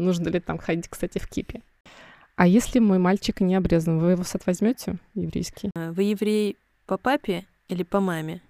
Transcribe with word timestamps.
Нужно 0.00 0.28
ли 0.28 0.40
там 0.40 0.58
ходить, 0.58 0.88
кстати, 0.88 1.18
в 1.18 1.28
кипе? 1.28 1.62
А 2.36 2.46
если 2.46 2.78
мой 2.78 2.98
мальчик 2.98 3.40
не 3.40 3.54
обрезан, 3.54 3.98
вы 3.98 4.12
его 4.12 4.24
сад 4.24 4.46
возьмете 4.46 4.96
еврейский? 5.14 5.70
Вы 5.74 6.04
еврей 6.04 6.56
по 6.86 6.96
папе 6.96 7.44
или 7.68 7.82
по 7.82 8.00
маме? 8.00 8.40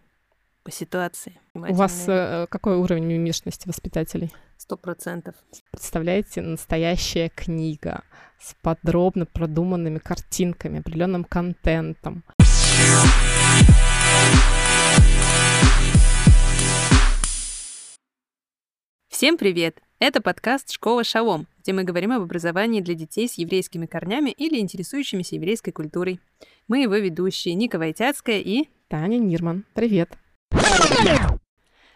По 0.62 0.70
ситуации. 0.70 1.40
У 1.54 1.74
вас 1.74 2.04
э, 2.06 2.46
какой 2.48 2.76
уровень 2.76 3.04
мимишности 3.04 3.66
воспитателей? 3.66 4.30
Сто 4.58 4.76
процентов. 4.76 5.34
Представляете, 5.72 6.42
настоящая 6.42 7.30
книга 7.30 8.04
с 8.38 8.54
подробно 8.62 9.26
продуманными 9.26 9.98
картинками, 9.98 10.80
определенным 10.80 11.24
контентом. 11.24 12.22
Всем 19.20 19.36
привет! 19.36 19.82
Это 19.98 20.22
подкаст 20.22 20.72
«Школа 20.72 21.04
Шалом», 21.04 21.46
где 21.60 21.74
мы 21.74 21.84
говорим 21.84 22.10
об 22.10 22.22
образовании 22.22 22.80
для 22.80 22.94
детей 22.94 23.28
с 23.28 23.34
еврейскими 23.34 23.84
корнями 23.84 24.30
или 24.30 24.58
интересующимися 24.58 25.34
еврейской 25.34 25.72
культурой. 25.72 26.20
Мы 26.68 26.84
его 26.84 26.94
ведущие 26.94 27.52
Ника 27.52 27.78
Войтяцкая 27.78 28.38
и... 28.38 28.70
Таня 28.88 29.18
Нирман. 29.18 29.66
Привет! 29.74 30.16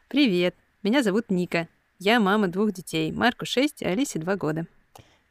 Привет! 0.09 0.55
Меня 0.83 1.03
зовут 1.03 1.31
Ника. 1.31 1.67
Я 1.99 2.21
мама 2.21 2.49
двух 2.49 2.73
детей, 2.73 3.11
Марку 3.11 3.47
6, 3.47 3.83
а 3.85 3.89
Алисе 3.89 4.19
2 4.19 4.37
года. 4.37 4.67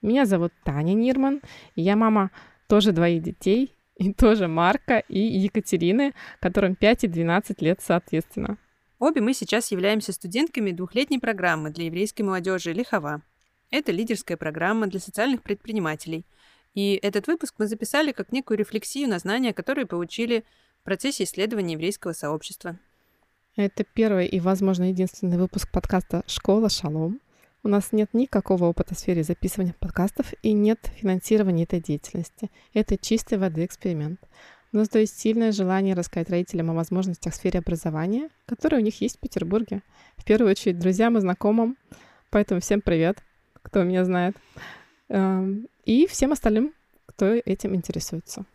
Меня 0.02 0.26
зовут 0.26 0.52
Таня 0.64 0.96
Нирман. 0.96 1.44
Я 1.76 1.96
мама 1.96 2.32
тоже 2.68 2.92
двоих 2.92 3.22
детей, 3.22 3.72
и 3.98 4.12
тоже 4.14 4.48
Марка 4.48 4.98
и 4.98 5.20
Екатерины, 5.20 6.16
которым 6.40 6.74
5 6.74 7.04
и 7.04 7.08
12 7.08 7.62
лет 7.62 7.82
соответственно. 7.84 8.58
Обе 9.04 9.20
мы 9.20 9.34
сейчас 9.34 9.70
являемся 9.70 10.14
студентками 10.14 10.72
двухлетней 10.72 11.20
программы 11.20 11.72
для 11.72 11.88
еврейской 11.88 12.22
молодежи 12.22 12.72
«Лихова». 12.72 13.22
Это 13.70 13.92
лидерская 13.92 14.38
программа 14.38 14.88
для 14.88 15.02
социальных 15.02 15.44
предпринимателей. 15.44 16.26
И 16.74 16.98
этот 17.04 17.28
выпуск 17.28 17.56
мы 17.58 17.68
записали 17.68 18.14
как 18.14 18.32
некую 18.32 18.58
рефлексию 18.58 19.10
на 19.10 19.20
знания, 19.20 19.52
которые 19.52 19.88
получили 19.88 20.46
в 20.80 20.86
процессе 20.86 21.26
исследования 21.26 21.74
еврейского 21.74 22.14
сообщества. 22.14 22.80
Это 23.58 23.84
первый 23.84 24.26
и, 24.26 24.40
возможно, 24.40 24.86
единственный 24.86 25.38
выпуск 25.38 25.70
подкаста 25.70 26.24
«Школа 26.26 26.70
Шалом». 26.70 27.20
У 27.62 27.68
нас 27.68 27.92
нет 27.92 28.14
никакого 28.14 28.66
опыта 28.68 28.96
в 28.96 29.00
сфере 29.00 29.24
записывания 29.24 29.76
подкастов 29.78 30.34
и 30.44 30.54
нет 30.54 30.80
финансирования 30.96 31.64
этой 31.64 31.82
деятельности. 31.82 32.50
Это 32.74 32.98
чистой 32.98 33.38
воды 33.38 33.66
эксперимент. 33.66 34.22
У 34.74 34.78
нас 34.78 34.90
то 34.90 34.98
есть 34.98 35.20
сильное 35.20 35.52
желание 35.52 35.94
рассказать 35.94 36.32
родителям 36.32 36.72
о 36.72 36.74
возможностях 36.74 37.34
в 37.34 37.36
сфере 37.36 37.60
образования, 37.60 38.30
которые 38.48 38.82
у 38.82 38.84
них 38.84 39.00
есть 39.02 39.18
в 39.18 39.20
Петербурге. 39.20 39.84
В 40.18 40.26
первую 40.26 40.50
очередь 40.50 40.80
друзьям 40.80 41.16
и 41.16 41.22
знакомым. 41.22 41.78
Поэтому 42.32 42.60
всем 42.60 42.82
привет, 42.82 43.24
кто 43.62 43.84
меня 43.84 44.04
знает. 44.04 44.36
Эм, 45.10 45.68
и 45.86 46.08
всем 46.08 46.32
остальным, 46.32 46.74
кто 47.06 47.28
этим 47.28 47.76
интересуется. 47.76 48.46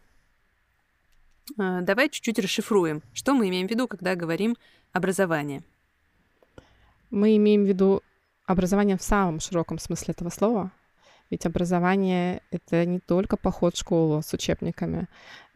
А, 1.56 1.82
давай 1.82 2.08
чуть-чуть 2.08 2.40
расшифруем. 2.40 3.00
Что 3.12 3.32
мы 3.32 3.48
имеем 3.48 3.68
в 3.68 3.70
виду, 3.70 3.86
когда 3.86 4.16
говорим 4.16 4.56
образование? 4.92 5.62
Мы 7.10 7.36
имеем 7.36 7.62
в 7.62 7.68
виду 7.68 8.02
образование 8.44 8.98
в 8.98 9.04
самом 9.04 9.38
широком 9.38 9.78
смысле 9.78 10.14
этого 10.14 10.30
слова. 10.30 10.72
Ведь 11.30 11.46
образование— 11.46 12.42
это 12.50 12.86
не 12.86 13.00
только 13.00 13.36
поход 13.36 13.74
в 13.74 13.78
школу 13.78 14.22
с 14.22 14.32
учебниками, 14.32 15.08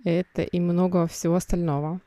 это 0.04 0.42
и 0.42 0.60
много 0.60 1.06
всего 1.06 1.36
остального. 1.36 2.00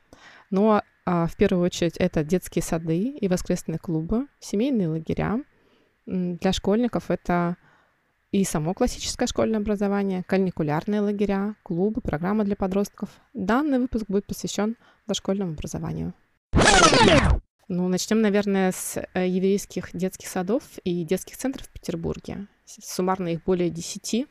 Но 0.51 0.83
а, 1.05 1.27
в 1.27 1.35
первую 1.35 1.63
очередь 1.65 1.97
это 1.97 2.23
детские 2.23 2.63
сады 2.63 2.99
и 3.09 3.27
воскресные 3.27 3.79
клубы, 3.79 4.27
семейные 4.39 4.89
лагеря. 4.89 5.43
Для 6.05 6.51
школьников 6.51 7.09
это 7.09 7.57
и 8.31 8.43
само 8.43 8.73
классическое 8.73 9.27
школьное 9.27 9.59
образование, 9.59 10.23
каникулярные 10.23 11.01
лагеря, 11.01 11.55
клубы, 11.63 12.01
программы 12.01 12.43
для 12.43 12.55
подростков. 12.55 13.09
Данный 13.33 13.79
выпуск 13.79 14.05
будет 14.07 14.27
посвящен 14.27 14.75
дошкольному 15.07 15.53
образованию. 15.53 16.13
Ну, 17.67 17.87
начнем, 17.87 18.21
наверное, 18.21 18.71
с 18.71 19.01
э, 19.13 19.27
еврейских 19.27 19.89
детских 19.93 20.27
садов 20.27 20.63
и 20.83 21.03
детских 21.03 21.35
центров 21.37 21.65
в 21.65 21.71
Петербурге. 21.71 22.47
Суммарно 22.65 23.29
их 23.29 23.43
более 23.43 23.69
10. 23.69 24.27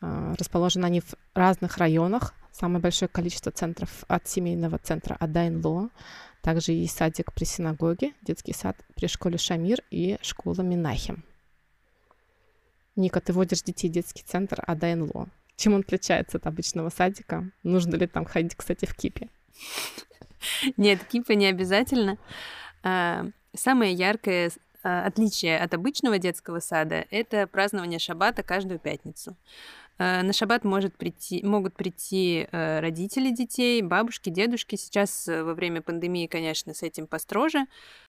А, 0.00 0.34
расположены 0.38 0.86
они 0.86 1.00
в 1.00 1.14
разных 1.34 1.78
районах. 1.78 2.34
Самое 2.52 2.80
большое 2.80 3.08
количество 3.08 3.52
центров 3.52 4.04
от 4.08 4.28
семейного 4.28 4.78
центра 4.78 5.16
Адайн-Ло. 5.20 5.90
Также 6.42 6.72
есть 6.72 6.96
садик 6.96 7.32
при 7.32 7.44
синагоге, 7.44 8.14
детский 8.22 8.52
сад 8.52 8.76
при 8.94 9.06
школе 9.06 9.38
Шамир 9.38 9.82
и 9.90 10.18
школа 10.22 10.62
Минахим. 10.62 11.24
Ника, 12.96 13.20
ты 13.20 13.32
водишь 13.32 13.62
детей 13.62 13.88
в 13.88 13.92
детский 13.92 14.22
центр 14.24 14.62
Адайн-Ло. 14.66 15.28
Чем 15.56 15.74
он 15.74 15.80
отличается 15.80 16.38
от 16.38 16.46
обычного 16.46 16.88
садика? 16.88 17.50
Нужно 17.64 17.96
ли 17.96 18.06
там 18.06 18.24
ходить, 18.24 18.54
кстати, 18.54 18.86
в 18.86 18.94
кипе? 18.94 19.28
Нет, 20.76 21.04
кипа 21.04 21.32
не 21.32 21.46
обязательно. 21.46 22.18
А, 22.82 23.26
самое 23.54 23.92
яркое 23.92 24.52
отличие 25.06 25.58
от 25.58 25.74
обычного 25.74 26.18
детского 26.18 26.60
сада— 26.60 27.04
это 27.10 27.46
празднование 27.46 27.98
шаббата 27.98 28.42
каждую 28.42 28.78
пятницу. 28.78 29.36
А, 29.98 30.22
на 30.22 30.32
шаббат 30.32 30.64
может 30.64 30.96
прийти, 30.96 31.44
могут 31.44 31.74
прийти 31.74 32.48
родители 32.52 33.30
детей, 33.30 33.82
бабушки, 33.82 34.30
дедушки. 34.30 34.76
Сейчас 34.76 35.26
во 35.26 35.54
время 35.54 35.82
пандемии, 35.82 36.26
конечно, 36.26 36.74
с 36.74 36.82
этим 36.82 37.06
построже. 37.06 37.66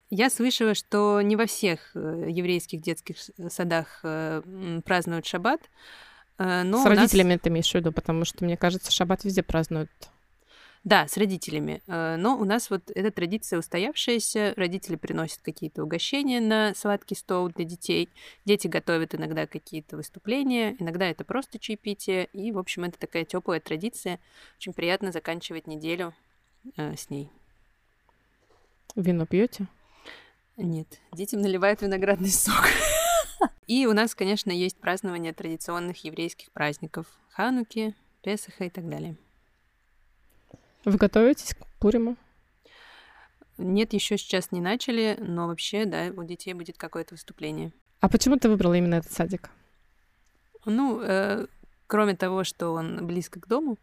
Я 0.08 0.30
слышала, 0.30 0.74
что 0.74 1.20
не 1.20 1.34
во 1.34 1.46
всех 1.46 1.90
э, 1.94 2.26
еврейских 2.28 2.80
детских 2.80 3.16
садах 3.48 4.00
э, 4.04 4.80
празднуют 4.84 5.26
шаббат. 5.26 5.60
Но 6.38 6.82
с 6.82 6.86
родителями 6.86 7.32
нас... 7.32 7.40
ты 7.40 7.48
имеешь 7.48 7.70
в 7.70 7.74
виду, 7.74 7.92
потому 7.92 8.26
что, 8.26 8.44
мне 8.44 8.58
кажется, 8.58 8.92
шаббат 8.92 9.24
везде 9.24 9.42
празднуют. 9.42 9.90
Да, 10.86 11.08
с 11.08 11.16
родителями. 11.16 11.82
Э, 11.88 12.14
но 12.16 12.38
у 12.38 12.44
нас 12.44 12.70
вот 12.70 12.92
эта 12.94 13.10
традиция 13.10 13.58
устоявшаяся. 13.58 14.54
Родители 14.56 14.94
приносят 14.94 15.40
какие-то 15.42 15.82
угощения 15.82 16.40
на 16.40 16.74
сладкий 16.76 17.16
стол 17.16 17.48
для 17.48 17.64
детей. 17.64 18.08
Дети 18.44 18.68
готовят 18.68 19.12
иногда 19.12 19.48
какие-то 19.48 19.96
выступления. 19.96 20.76
Иногда 20.78 21.06
это 21.06 21.24
просто 21.24 21.58
чаепитие. 21.58 22.26
И, 22.26 22.52
в 22.52 22.58
общем, 22.58 22.84
это 22.84 23.00
такая 23.00 23.24
теплая 23.24 23.58
традиция. 23.58 24.20
Очень 24.58 24.74
приятно 24.74 25.10
заканчивать 25.10 25.66
неделю 25.66 26.14
э, 26.76 26.94
с 26.94 27.10
ней. 27.10 27.32
Вино 28.94 29.26
пьете? 29.26 29.66
Нет, 30.56 31.00
детям 31.10 31.40
наливают 31.40 31.82
виноградный 31.82 32.30
сок. 32.30 32.68
И 33.66 33.86
у 33.86 33.92
нас, 33.92 34.14
конечно, 34.14 34.52
есть 34.52 34.76
празднование 34.76 35.32
традиционных 35.32 36.04
еврейских 36.04 36.52
праздников. 36.52 37.06
Хануки, 37.30 37.96
Песаха 38.22 38.66
и 38.66 38.70
так 38.70 38.88
далее. 38.88 39.16
Вы 40.86 40.98
готовитесь 40.98 41.52
к 41.52 41.66
Пуриму? 41.80 42.16
Нет, 43.58 43.92
еще 43.92 44.16
сейчас 44.16 44.52
не 44.52 44.60
начали, 44.60 45.16
но 45.18 45.48
вообще, 45.48 45.84
да, 45.84 46.12
у 46.16 46.22
детей 46.22 46.54
будет 46.54 46.78
какое-то 46.78 47.14
выступление. 47.14 47.72
А 47.98 48.08
почему 48.08 48.36
ты 48.36 48.48
выбрала 48.48 48.74
именно 48.74 48.94
этот 48.94 49.10
садик? 49.10 49.50
Ну, 50.64 51.00
э, 51.02 51.46
кроме 51.88 52.14
того, 52.14 52.44
что 52.44 52.70
он 52.70 53.04
близко 53.04 53.40
к 53.40 53.48
дому, 53.48 53.78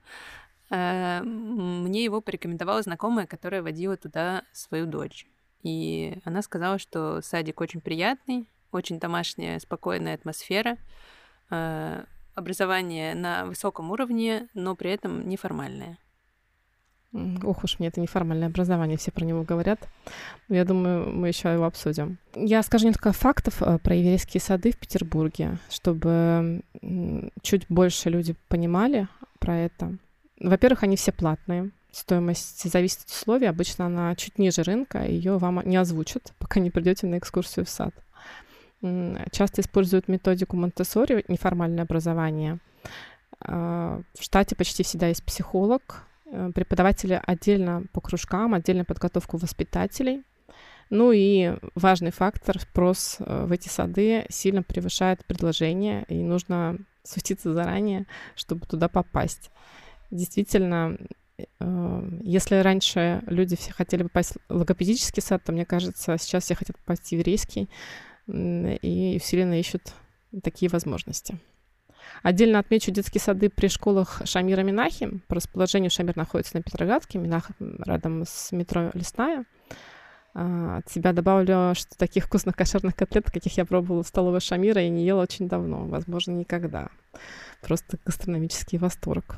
э, 0.69 1.21
мне 1.23 2.05
его 2.05 2.21
порекомендовала 2.21 2.81
знакомая, 2.81 3.27
которая 3.27 3.61
водила 3.61 3.97
туда 3.97 4.43
свою 4.53 4.85
дочь. 4.85 5.27
И 5.61 6.17
она 6.23 6.41
сказала, 6.41 6.79
что 6.79 7.21
садик 7.21 7.59
очень 7.59 7.81
приятный, 7.81 8.47
очень 8.71 8.97
домашняя, 8.97 9.59
спокойная 9.59 10.15
атмосфера, 10.15 10.77
э, 11.49 12.05
образование 12.33 13.13
на 13.13 13.45
высоком 13.45 13.91
уровне, 13.91 14.47
но 14.53 14.73
при 14.77 14.91
этом 14.91 15.27
неформальное. 15.27 15.97
Ох 17.43 17.63
уж 17.63 17.77
мне 17.77 17.89
это 17.89 18.01
неформальное 18.01 18.47
образование, 18.47 18.97
все 18.97 19.11
про 19.11 19.23
него 19.23 19.43
говорят. 19.43 19.87
Я 20.49 20.65
думаю, 20.65 21.11
мы 21.13 21.27
еще 21.27 21.53
его 21.53 21.65
обсудим. 21.65 22.17
Я 22.35 22.63
скажу 22.63 22.87
несколько 22.87 23.11
фактов 23.11 23.61
э, 23.61 23.77
про 23.77 23.95
еврейские 23.95 24.41
сады 24.41 24.71
в 24.71 24.77
Петербурге, 24.77 25.59
чтобы 25.69 26.61
чуть 27.43 27.65
больше 27.69 28.09
люди 28.09 28.35
понимали 28.47 29.07
про 29.39 29.57
это. 29.57 29.95
Во-первых, 30.39 30.83
они 30.83 30.95
все 30.95 31.11
платные. 31.11 31.69
Стоимость 31.91 32.67
зависит 32.71 33.01
от 33.01 33.09
условий. 33.09 33.45
Обычно 33.45 33.85
она 33.85 34.15
чуть 34.15 34.39
ниже 34.39 34.63
рынка, 34.63 35.05
ее 35.05 35.37
вам 35.37 35.61
не 35.63 35.77
озвучат, 35.77 36.33
пока 36.39 36.59
не 36.59 36.71
придете 36.71 37.05
на 37.05 37.19
экскурсию 37.19 37.65
в 37.65 37.69
сад. 37.69 37.93
Часто 39.31 39.61
используют 39.61 40.07
методику 40.07 40.57
Монтессори, 40.57 41.23
неформальное 41.27 41.83
образование. 41.83 42.57
А, 43.39 44.01
в 44.17 44.23
штате 44.23 44.55
почти 44.55 44.83
всегда 44.83 45.07
есть 45.07 45.23
психолог, 45.23 46.03
преподаватели 46.53 47.21
отдельно 47.25 47.83
по 47.93 48.01
кружкам, 48.01 48.53
отдельно 48.53 48.85
подготовку 48.85 49.37
воспитателей. 49.37 50.23
Ну 50.89 51.11
и 51.11 51.55
важный 51.75 52.11
фактор, 52.11 52.59
спрос 52.59 53.17
э, 53.19 53.45
в 53.45 53.51
эти 53.51 53.67
сады 53.67 54.25
сильно 54.29 54.61
превышает 54.61 55.25
предложение, 55.25 56.05
и 56.07 56.21
нужно 56.21 56.77
светиться 57.03 57.53
заранее, 57.53 58.05
чтобы 58.35 58.65
туда 58.65 58.89
попасть. 58.89 59.49
Действительно, 60.11 60.97
э, 61.37 62.09
если 62.21 62.57
раньше 62.57 63.23
люди 63.25 63.55
все 63.55 63.73
хотели 63.73 64.03
попасть 64.03 64.33
в 64.49 64.55
логопедический 64.55 65.21
сад, 65.21 65.43
то, 65.43 65.51
мне 65.51 65.65
кажется, 65.65 66.17
сейчас 66.19 66.43
все 66.43 66.55
хотят 66.55 66.77
попасть 66.77 67.09
в 67.09 67.11
еврейский 67.11 67.69
и 68.27 69.19
усиленно 69.21 69.59
ищут 69.59 69.93
такие 70.43 70.69
возможности. 70.69 71.39
Отдельно 72.21 72.59
отмечу 72.59 72.91
детские 72.91 73.21
сады 73.21 73.49
при 73.49 73.67
школах 73.67 74.21
Шамира 74.25 74.61
Минахи. 74.61 75.19
По 75.27 75.35
расположению 75.35 75.91
Шамир 75.91 76.15
находится 76.15 76.55
на 76.55 76.63
Петроградке, 76.63 77.19
Минах 77.19 77.49
рядом 77.59 78.23
с 78.25 78.51
метро 78.51 78.91
Лесная. 78.93 79.45
А, 80.35 80.77
от 80.77 80.89
себя 80.89 81.13
добавлю, 81.13 81.75
что 81.75 81.95
таких 81.97 82.25
вкусных 82.25 82.55
кошерных 82.55 82.95
котлет, 82.95 83.29
каких 83.29 83.57
я 83.57 83.65
пробовала 83.65 84.03
в 84.03 84.07
столовой 84.07 84.39
Шамира, 84.39 84.81
я 84.81 84.89
не 84.89 85.05
ела 85.05 85.21
очень 85.21 85.47
давно, 85.47 85.85
возможно, 85.85 86.31
никогда. 86.31 86.89
Просто 87.61 87.97
гастрономический 88.05 88.77
восторг. 88.77 89.37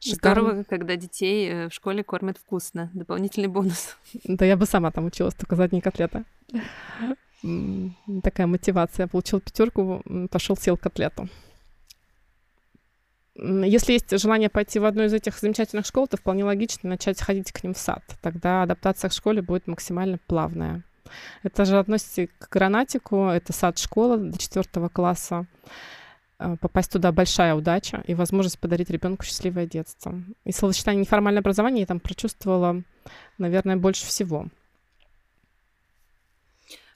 Шикарно. 0.00 0.42
Здорово, 0.42 0.64
когда 0.64 0.96
детей 0.96 1.48
э, 1.48 1.68
в 1.68 1.72
школе 1.72 2.02
кормят 2.02 2.36
вкусно. 2.36 2.90
Дополнительный 2.92 3.46
бонус. 3.46 3.96
Да 4.24 4.44
я 4.44 4.56
бы 4.56 4.66
сама 4.66 4.90
там 4.90 5.06
училась, 5.06 5.34
только 5.34 5.54
за 5.54 5.64
одни 5.64 5.80
котлеты. 5.80 6.24
Такая 8.22 8.46
мотивация. 8.46 9.06
Получил 9.06 9.40
пятерку, 9.40 10.02
пошел 10.30 10.56
съел 10.56 10.76
котлету. 10.76 11.28
Если 13.34 13.94
есть 13.94 14.18
желание 14.20 14.50
пойти 14.50 14.78
в 14.78 14.84
одну 14.84 15.04
из 15.04 15.14
этих 15.14 15.38
замечательных 15.38 15.86
школ, 15.86 16.06
то 16.06 16.16
вполне 16.16 16.44
логично 16.44 16.90
начать 16.90 17.20
ходить 17.20 17.50
к 17.50 17.62
ним 17.64 17.72
в 17.72 17.78
сад. 17.78 18.02
Тогда 18.20 18.62
адаптация 18.62 19.08
к 19.08 19.12
школе 19.12 19.40
будет 19.40 19.66
максимально 19.66 20.18
плавная. 20.26 20.82
Это 21.42 21.64
же 21.64 21.78
относится 21.78 22.26
к 22.26 22.48
гранатику, 22.50 23.26
это 23.26 23.52
сад-школа 23.52 24.18
до 24.18 24.38
четвертого 24.38 24.88
класса. 24.88 25.46
Э, 26.38 26.56
попасть 26.60 26.92
туда 26.92 27.12
большая 27.12 27.54
удача 27.54 28.02
и 28.06 28.14
возможность 28.14 28.58
подарить 28.58 28.90
ребенку 28.90 29.24
счастливое 29.24 29.66
детство. 29.66 30.22
И 30.44 30.52
словосочетание 30.52 31.00
неформальное 31.00 31.40
образование 31.40 31.80
я 31.80 31.86
там 31.86 32.00
прочувствовала, 32.00 32.82
наверное, 33.38 33.76
больше 33.76 34.06
всего. 34.06 34.46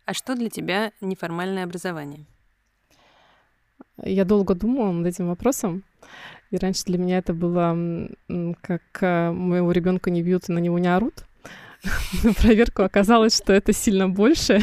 А 0.06 0.14
что 0.14 0.36
для 0.36 0.48
тебя 0.48 0.92
неформальное 1.00 1.64
образование? 1.64 2.26
Я 4.04 4.24
долго 4.24 4.54
думала 4.54 4.92
над 4.92 5.06
этим 5.06 5.26
вопросом. 5.26 5.82
И 6.52 6.56
раньше 6.58 6.84
для 6.84 6.96
меня 6.96 7.18
это 7.18 7.34
было 7.34 7.76
как 8.60 8.82
э, 9.00 9.32
моего 9.32 9.72
ребенка 9.72 10.10
не 10.10 10.22
бьют 10.22 10.48
и 10.48 10.52
на 10.52 10.58
него 10.60 10.78
не 10.78 10.86
орут. 10.86 11.24
На 12.22 12.32
проверку 12.34 12.82
оказалось, 12.82 13.36
что 13.36 13.52
это 13.52 13.72
сильно 13.72 14.08
больше. 14.08 14.60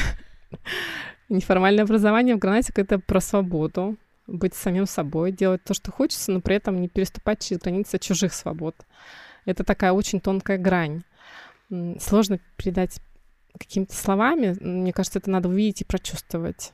Неформальное 1.30 1.84
образование 1.84 2.36
в 2.36 2.40
гранатике— 2.40 2.82
это 2.84 2.98
про 3.00 3.20
свободу, 3.20 3.98
быть 4.28 4.54
самим 4.54 4.86
собой, 4.86 5.34
делать 5.34 5.64
то, 5.66 5.74
что 5.74 5.92
хочется, 5.92 6.32
но 6.32 6.40
при 6.40 6.56
этом 6.56 6.80
не 6.80 6.88
переступать 6.88 7.42
через 7.42 7.62
границы 7.62 8.00
чужих 8.00 8.34
свобод. 8.34 8.76
Это 9.44 9.66
такая 9.66 9.92
очень 9.92 10.22
тонкая 10.22 10.58
грань. 10.58 11.04
Сложно 12.00 12.40
передать 12.56 13.02
какими-то 13.58 13.96
словами. 13.96 14.56
Мне 14.60 14.94
кажется, 14.94 15.20
это 15.20 15.30
надо 15.30 15.50
увидеть 15.50 15.82
и 15.82 15.86
прочувствовать. 15.86 16.74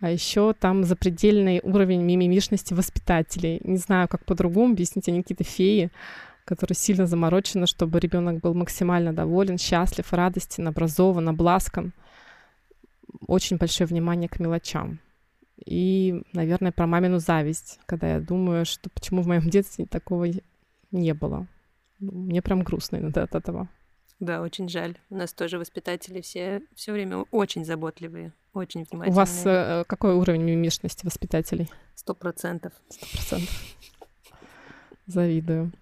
А 0.00 0.10
еще 0.10 0.52
там 0.52 0.84
запредельный 0.84 1.60
уровень 1.62 2.02
мимимишности 2.02 2.74
воспитателей. 2.74 3.60
Не 3.64 3.78
знаю, 3.78 4.08
как 4.08 4.24
по-другому 4.24 4.72
объяснить, 4.72 5.08
они 5.08 5.22
какие-то 5.22 5.44
феи, 5.44 5.90
которые 6.44 6.76
сильно 6.76 7.06
заморочены, 7.06 7.66
чтобы 7.66 8.00
ребенок 8.00 8.40
был 8.40 8.54
максимально 8.54 9.12
доволен, 9.12 9.58
счастлив, 9.58 10.12
радостен, 10.12 10.68
образован, 10.68 11.28
обласкан. 11.28 11.92
Очень 13.26 13.56
большое 13.56 13.86
внимание 13.86 14.28
к 14.28 14.38
мелочам. 14.40 15.00
И, 15.64 16.22
наверное, 16.32 16.72
про 16.72 16.86
мамину 16.86 17.18
зависть, 17.18 17.78
когда 17.86 18.14
я 18.14 18.20
думаю, 18.20 18.66
что 18.66 18.90
почему 18.90 19.22
в 19.22 19.26
моем 19.26 19.42
детстве 19.50 19.86
такого 19.86 20.26
не 20.90 21.14
было. 21.14 21.46
Мне 22.00 22.42
прям 22.42 22.62
грустно 22.62 22.96
иногда 22.96 23.22
от 23.22 23.34
этого. 23.34 23.68
Да, 24.20 24.42
очень 24.42 24.68
жаль. 24.68 24.96
У 25.10 25.16
нас 25.16 25.32
тоже 25.32 25.58
воспитатели 25.58 26.20
все 26.20 26.62
все 26.74 26.92
время 26.92 27.24
очень 27.30 27.64
заботливые, 27.64 28.32
очень 28.52 28.84
внимательные. 28.84 29.12
У 29.12 29.16
вас 29.16 29.42
э, 29.44 29.84
какой 29.86 30.14
уровень 30.14 30.42
мимишности 30.42 31.04
воспитателей? 31.04 31.68
Сто 31.94 32.14
процентов. 32.14 32.72
Сто 32.88 33.06
процентов. 33.06 33.76
Завидую. 35.06 35.72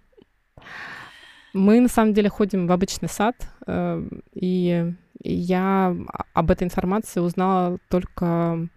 Мы 1.52 1.80
на 1.80 1.88
самом 1.88 2.14
деле 2.14 2.30
ходим 2.30 2.66
в 2.66 2.72
обычный 2.72 3.08
сад, 3.08 3.36
э, 3.66 4.02
и 4.32 4.94
я 5.22 5.94
об 6.32 6.50
этой 6.50 6.64
информации 6.64 7.20
узнала 7.20 7.78
только 7.88 8.68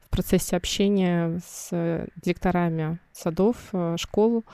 в 0.00 0.10
процессе 0.10 0.56
общения 0.56 1.40
с 1.46 2.08
директорами 2.16 2.98
садов, 3.12 3.56
э, 3.72 3.96
школ, 3.98 4.44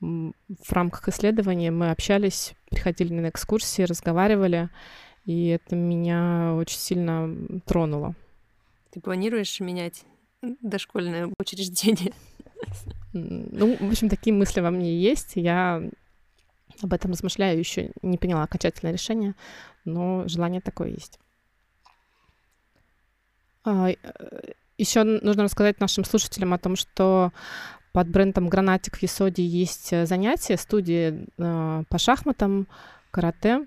в 0.00 0.72
рамках 0.72 1.08
исследования 1.08 1.70
мы 1.70 1.90
общались, 1.90 2.54
приходили 2.70 3.12
на 3.12 3.28
экскурсии, 3.28 3.82
разговаривали, 3.82 4.70
и 5.24 5.48
это 5.48 5.76
меня 5.76 6.54
очень 6.54 6.78
сильно 6.78 7.60
тронуло. 7.66 8.14
Ты 8.90 9.00
планируешь 9.00 9.60
менять 9.60 10.04
дошкольное 10.42 11.30
учреждение? 11.38 12.12
Ну, 13.12 13.76
в 13.76 13.90
общем, 13.90 14.08
такие 14.08 14.34
мысли 14.34 14.60
во 14.60 14.70
мне 14.70 14.96
есть. 14.98 15.32
Я 15.34 15.82
об 16.82 16.92
этом 16.92 17.10
размышляю, 17.10 17.58
еще 17.58 17.90
не 18.02 18.18
поняла 18.18 18.44
окончательное 18.44 18.92
решение, 18.92 19.34
но 19.84 20.26
желание 20.28 20.60
такое 20.60 20.90
есть. 20.90 21.18
А, 23.64 23.90
э, 23.90 23.96
еще 24.78 25.02
нужно 25.04 25.44
рассказать 25.44 25.80
нашим 25.80 26.04
слушателям 26.04 26.54
о 26.54 26.58
том, 26.58 26.76
что 26.76 27.32
под 27.92 28.08
брендом 28.08 28.48
Гранатик 28.48 28.96
в 28.98 29.02
Есоде 29.02 29.44
есть 29.44 29.92
э, 29.92 30.06
занятия, 30.06 30.56
студии 30.56 31.26
э, 31.38 31.84
по 31.88 31.98
шахматам, 31.98 32.68
карате. 33.10 33.66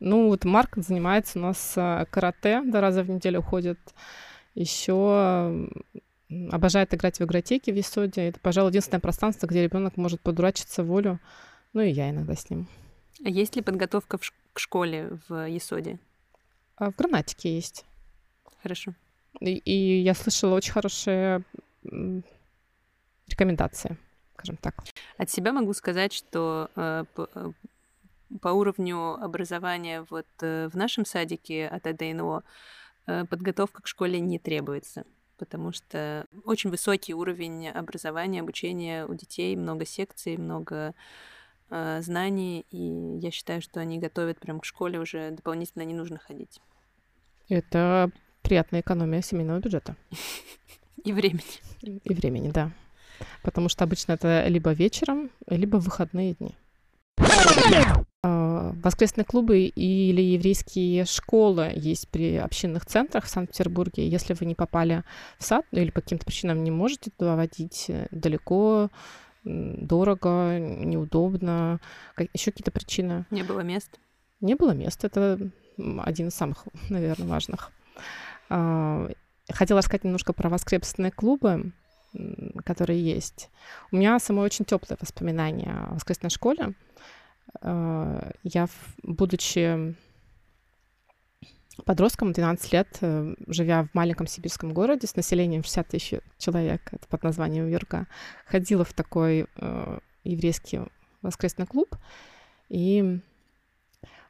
Ну, 0.00 0.28
вот 0.28 0.44
Марк 0.44 0.76
занимается 0.76 1.38
у 1.38 1.42
нас 1.42 1.74
э, 1.76 2.06
карате, 2.10 2.62
два 2.62 2.80
раза 2.80 3.02
в 3.02 3.10
неделю 3.10 3.42
ходит. 3.42 3.78
Еще 4.54 5.68
обожает 6.50 6.94
играть 6.94 7.18
в 7.18 7.24
игротеки 7.24 7.70
в 7.70 7.76
Есоде. 7.76 8.28
Это, 8.28 8.40
пожалуй, 8.40 8.70
единственное 8.70 9.00
пространство, 9.00 9.46
где 9.46 9.62
ребенок 9.62 9.96
может 9.96 10.20
подурачиться 10.20 10.82
волю. 10.82 11.20
Ну 11.72 11.80
и 11.80 11.90
я 11.90 12.10
иногда 12.10 12.34
с 12.34 12.50
ним. 12.50 12.68
А 13.24 13.28
есть 13.28 13.56
ли 13.56 13.62
подготовка 13.62 14.18
ш- 14.20 14.32
к 14.52 14.58
школе 14.58 15.18
в 15.28 15.48
Есоде? 15.48 15.98
А 16.76 16.90
в 16.90 16.96
гранатике 16.96 17.54
есть. 17.54 17.84
Хорошо. 18.62 18.94
И, 19.40 19.54
и 19.56 20.02
я 20.02 20.14
слышала 20.14 20.54
очень 20.54 20.72
хорошие 20.72 21.42
рекомендации, 23.28 23.96
скажем 24.34 24.56
так. 24.56 24.74
От 25.16 25.30
себя 25.30 25.52
могу 25.52 25.72
сказать, 25.72 26.12
что 26.12 26.70
э, 26.76 27.04
по, 27.14 27.28
э, 27.34 27.52
по 28.40 28.48
уровню 28.48 29.14
образования 29.14 30.06
вот 30.10 30.26
э, 30.40 30.68
в 30.68 30.76
нашем 30.76 31.04
садике 31.04 31.66
от 31.66 31.86
АДНО 31.86 32.42
подготовка 33.28 33.82
к 33.82 33.86
школе 33.86 34.18
не 34.18 34.38
требуется, 34.38 35.04
потому 35.36 35.72
что 35.72 36.26
очень 36.44 36.70
высокий 36.70 37.12
уровень 37.12 37.68
образования, 37.68 38.40
обучения 38.40 39.04
у 39.04 39.14
детей, 39.14 39.56
много 39.56 39.84
секций, 39.84 40.38
много 40.38 40.94
э, 41.68 42.00
знаний, 42.00 42.64
и 42.70 43.18
я 43.18 43.30
считаю, 43.30 43.60
что 43.60 43.80
они 43.80 43.98
готовят 43.98 44.38
прям 44.40 44.60
к 44.60 44.64
школе 44.64 44.98
уже 44.98 45.32
дополнительно 45.32 45.82
не 45.82 45.92
нужно 45.92 46.18
ходить. 46.18 46.60
Это 47.50 48.10
приятная 48.42 48.80
экономия 48.80 49.20
семейного 49.20 49.58
бюджета. 49.58 49.96
И 51.04 51.12
времени. 51.12 51.42
И 51.82 52.14
времени, 52.14 52.50
да 52.50 52.72
потому 53.42 53.68
что 53.68 53.84
обычно 53.84 54.12
это 54.12 54.46
либо 54.48 54.72
вечером, 54.72 55.30
либо 55.48 55.76
в 55.78 55.84
выходные 55.84 56.34
дни. 56.34 56.56
А, 58.22 58.72
воскресные 58.82 59.24
клубы 59.24 59.66
или 59.66 60.22
еврейские 60.22 61.04
школы 61.04 61.72
есть 61.74 62.08
при 62.08 62.36
общинных 62.36 62.86
центрах 62.86 63.24
в 63.24 63.28
Санкт-Петербурге. 63.28 64.08
Если 64.08 64.32
вы 64.32 64.46
не 64.46 64.54
попали 64.54 65.04
в 65.38 65.44
сад 65.44 65.66
ну, 65.72 65.80
или 65.80 65.90
по 65.90 66.00
каким-то 66.00 66.24
причинам 66.24 66.64
не 66.64 66.70
можете 66.70 67.10
туда 67.10 67.36
водить 67.36 67.86
э, 67.88 68.06
далеко, 68.10 68.88
дорого, 69.44 70.58
неудобно, 70.58 71.80
еще 72.32 72.50
какие-то 72.50 72.70
причины. 72.70 73.26
Не 73.30 73.42
было 73.42 73.60
мест? 73.60 74.00
Не 74.40 74.54
было 74.54 74.72
мест. 74.72 75.04
Это 75.04 75.38
один 75.98 76.28
из 76.28 76.34
самых, 76.34 76.64
наверное, 76.88 77.28
важных. 77.28 77.70
А, 78.48 79.08
хотела 79.50 79.78
рассказать 79.78 80.04
немножко 80.04 80.32
про 80.32 80.48
воскресные 80.48 81.10
клубы 81.10 81.72
которые 82.64 83.02
есть. 83.02 83.50
У 83.90 83.96
меня 83.96 84.18
самое 84.18 84.44
очень 84.44 84.64
теплое 84.64 84.98
воспоминание 85.00 85.72
о 85.72 85.94
воскресной 85.94 86.30
школе. 86.30 86.74
Э, 87.60 88.30
я, 88.42 88.68
будучи 89.02 89.94
подростком, 91.84 92.32
12 92.32 92.72
лет, 92.72 92.98
э, 93.00 93.34
живя 93.46 93.84
в 93.84 93.94
маленьком 93.94 94.26
сибирском 94.26 94.72
городе 94.72 95.06
с 95.06 95.16
населением 95.16 95.62
60 95.62 95.88
тысяч 95.88 96.20
человек, 96.38 96.92
это 96.92 97.06
под 97.08 97.22
названием 97.22 97.68
Юрка, 97.68 98.06
ходила 98.46 98.84
в 98.84 98.92
такой 98.92 99.46
э, 99.56 99.98
еврейский 100.24 100.80
воскресный 101.22 101.66
клуб 101.66 101.96
и 102.68 103.20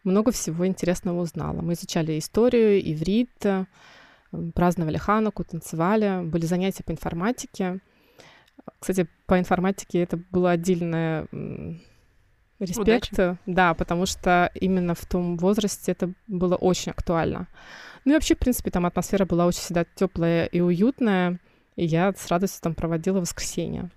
много 0.04 0.32
всего 0.32 0.66
интересного 0.66 1.20
узнала. 1.20 1.60
Мы 1.60 1.74
изучали 1.74 2.18
историю, 2.18 2.80
иврит, 2.80 3.46
праздновали 4.54 4.96
Хануку, 4.96 5.44
танцевали, 5.44 6.24
были 6.24 6.46
занятия 6.46 6.84
по 6.84 6.92
информатике. 6.92 7.80
Кстати, 8.78 9.08
по 9.26 9.38
информатике 9.38 10.02
это 10.02 10.16
было 10.16 10.52
отдельное 10.52 11.26
респект, 12.58 13.12
Удачи. 13.12 13.38
да, 13.46 13.74
потому 13.74 14.06
что 14.06 14.50
именно 14.54 14.94
в 14.94 15.04
том 15.06 15.36
возрасте 15.36 15.92
это 15.92 16.12
было 16.26 16.56
очень 16.56 16.92
актуально. 16.92 17.48
Ну 18.04 18.12
и 18.12 18.14
вообще, 18.14 18.34
в 18.34 18.38
принципе, 18.38 18.70
там 18.70 18.86
атмосфера 18.86 19.24
была 19.24 19.46
очень 19.46 19.60
всегда 19.60 19.84
теплая 19.94 20.46
и 20.46 20.60
уютная, 20.60 21.40
и 21.76 21.84
я 21.84 22.12
с 22.16 22.28
радостью 22.28 22.62
там 22.62 22.74
проводила 22.74 23.20
воскресенье. 23.20 23.90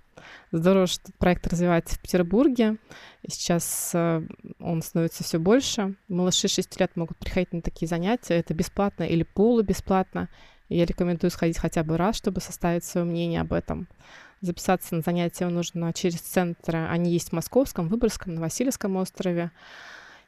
Здорово, 0.52 0.86
что 0.86 1.12
проект 1.18 1.46
развивается 1.46 1.96
в 1.96 2.00
Петербурге. 2.00 2.76
И 3.22 3.30
сейчас 3.30 3.92
э, 3.94 4.22
он 4.60 4.82
становится 4.82 5.24
все 5.24 5.38
больше. 5.38 5.94
Малыши 6.08 6.48
6 6.48 6.80
лет 6.80 6.96
могут 6.96 7.16
приходить 7.18 7.52
на 7.52 7.62
такие 7.62 7.88
занятия. 7.88 8.34
Это 8.34 8.54
бесплатно 8.54 9.04
или 9.04 9.22
полубесплатно. 9.22 10.28
Я 10.68 10.84
рекомендую 10.84 11.30
сходить 11.30 11.58
хотя 11.58 11.82
бы 11.82 11.96
раз, 11.96 12.16
чтобы 12.16 12.40
составить 12.40 12.84
свое 12.84 13.06
мнение 13.06 13.40
об 13.40 13.52
этом. 13.52 13.88
Записаться 14.40 14.94
на 14.94 15.00
занятия 15.00 15.48
нужно 15.48 15.92
через 15.92 16.20
центры. 16.20 16.86
Они 16.86 17.10
есть 17.10 17.30
в 17.30 17.32
Московском, 17.32 17.88
Выборгском, 17.88 18.34
на 18.34 18.40
Васильевском 18.40 18.96
острове. 18.96 19.50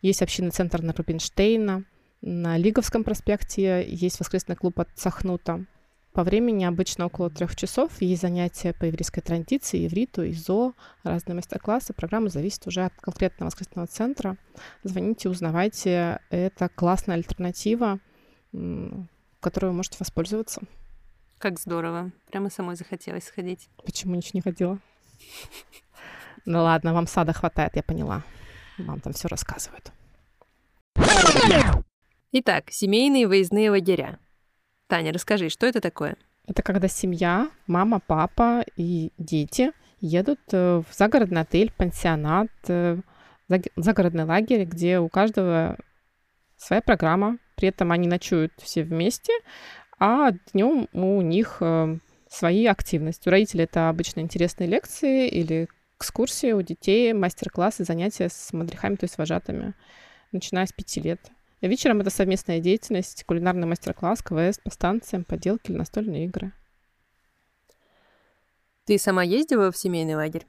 Есть 0.02 0.22
общинный 0.22 0.50
центр 0.50 0.82
на 0.82 0.92
Рубинштейна. 0.92 1.84
На 2.22 2.56
Лиговском 2.56 3.04
проспекте 3.04 3.86
есть 3.88 4.18
воскресный 4.18 4.56
клуб 4.56 4.80
от 4.80 4.88
Сахнута. 4.96 5.64
По 6.12 6.24
времени 6.24 6.64
обычно 6.64 7.06
около 7.06 7.30
трех 7.30 7.54
часов. 7.54 8.02
Есть 8.02 8.22
занятия 8.22 8.72
по 8.72 8.84
еврейской 8.84 9.20
традиции, 9.20 9.86
ивриту, 9.86 10.28
ИЗО, 10.28 10.74
разные 11.04 11.36
мастер-классы. 11.36 11.92
Программа 11.92 12.30
зависит 12.30 12.66
уже 12.66 12.84
от 12.84 12.94
конкретного 12.94 13.46
воскресного 13.48 13.86
центра. 13.86 14.36
Звоните, 14.82 15.28
узнавайте. 15.28 16.20
Это 16.30 16.68
классная 16.68 17.14
альтернатива, 17.14 18.00
которой 19.38 19.66
вы 19.66 19.72
можете 19.72 19.98
воспользоваться. 20.00 20.62
Как 21.38 21.60
здорово. 21.60 22.10
Прямо 22.30 22.50
самой 22.50 22.74
захотелось 22.74 23.24
сходить. 23.24 23.68
Почему 23.84 24.16
ничего 24.16 24.32
не 24.34 24.42
ходила? 24.42 24.78
Ну 26.44 26.62
ладно, 26.62 26.92
вам 26.92 27.06
сада 27.06 27.32
хватает, 27.32 27.76
я 27.76 27.82
поняла. 27.82 28.24
Вам 28.78 29.00
там 29.00 29.12
все 29.12 29.28
рассказывают. 29.28 29.92
Итак, 32.32 32.70
семейные 32.70 33.28
выездные 33.28 33.70
лагеря. 33.70 34.18
Таня, 34.90 35.12
расскажи, 35.12 35.50
что 35.50 35.66
это 35.66 35.80
такое? 35.80 36.16
Это 36.48 36.62
когда 36.62 36.88
семья, 36.88 37.48
мама, 37.68 38.00
папа 38.04 38.64
и 38.76 39.12
дети 39.18 39.70
едут 40.00 40.40
э, 40.50 40.82
в 40.82 40.92
загородный 40.92 41.42
отель, 41.42 41.70
пансионат, 41.70 42.50
э, 42.66 42.98
загородный 43.76 44.24
лагерь, 44.24 44.64
где 44.64 44.98
у 44.98 45.08
каждого 45.08 45.78
своя 46.56 46.82
программа. 46.82 47.38
При 47.54 47.68
этом 47.68 47.92
они 47.92 48.08
ночуют 48.08 48.52
все 48.58 48.82
вместе, 48.82 49.32
а 50.00 50.32
днем 50.52 50.88
у 50.92 51.20
них 51.20 51.58
э, 51.60 51.98
свои 52.28 52.66
активности. 52.66 53.28
У 53.28 53.30
родителей 53.30 53.64
это 53.64 53.90
обычно 53.90 54.18
интересные 54.18 54.68
лекции 54.68 55.28
или 55.28 55.68
экскурсии, 55.98 56.50
у 56.50 56.62
детей 56.62 57.12
мастер-классы, 57.12 57.84
занятия 57.84 58.28
с 58.28 58.52
мадрихами, 58.52 58.96
то 58.96 59.04
есть 59.04 59.18
вожатыми, 59.18 59.74
начиная 60.32 60.66
с 60.66 60.72
пяти 60.72 61.00
лет. 61.00 61.30
Вечером 61.60 62.00
это 62.00 62.10
совместная 62.10 62.60
деятельность, 62.60 63.24
кулинарный 63.24 63.66
мастер-класс, 63.66 64.22
КВС 64.22 64.58
по 64.58 64.70
станциям, 64.70 65.24
поделки 65.24 65.70
или 65.70 65.76
настольные 65.76 66.24
игры. 66.24 66.52
Ты 68.86 68.98
сама 68.98 69.22
ездила 69.22 69.70
в 69.70 69.76
семейный 69.76 70.14
лагерь? 70.14 70.46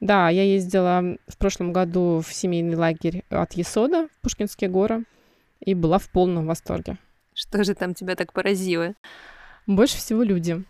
Да, 0.00 0.30
я 0.30 0.42
ездила 0.42 1.16
в 1.28 1.36
прошлом 1.38 1.72
году 1.72 2.22
в 2.26 2.32
семейный 2.32 2.76
лагерь 2.76 3.24
от 3.28 3.52
Есода 3.52 4.08
в 4.08 4.20
Пушкинские 4.22 4.70
горы 4.70 5.04
и 5.60 5.74
была 5.74 5.98
в 5.98 6.10
полном 6.10 6.46
восторге. 6.46 6.98
Что 7.34 7.62
же 7.64 7.74
там 7.74 7.94
тебя 7.94 8.16
так 8.16 8.32
поразило? 8.32 8.94
Больше 9.66 9.98
всего 9.98 10.22
люди. 10.22 10.64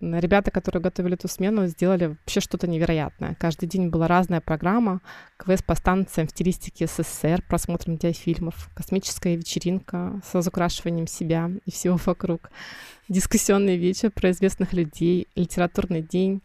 Ребята, 0.00 0.50
которые 0.50 0.82
готовили 0.82 1.14
эту 1.14 1.28
смену, 1.28 1.66
сделали 1.66 2.06
вообще 2.06 2.40
что-то 2.40 2.66
невероятное. 2.66 3.34
Каждый 3.38 3.66
день 3.66 3.88
была 3.88 4.08
разная 4.08 4.40
программа, 4.40 5.00
квест 5.38 5.64
по 5.64 5.74
станциям 5.74 6.26
в 6.26 6.30
стилистике 6.30 6.86
СССР, 6.86 7.42
просмотром 7.48 7.96
диафильмов, 7.96 8.68
космическая 8.74 9.36
вечеринка 9.36 10.20
с 10.24 10.34
разукрашиванием 10.34 11.06
себя 11.06 11.50
и 11.64 11.70
всего 11.70 11.98
вокруг, 12.04 12.50
дискуссионный 13.08 13.76
вечер 13.76 14.10
про 14.10 14.30
известных 14.32 14.74
людей, 14.74 15.28
литературный 15.34 16.02
день. 16.02 16.42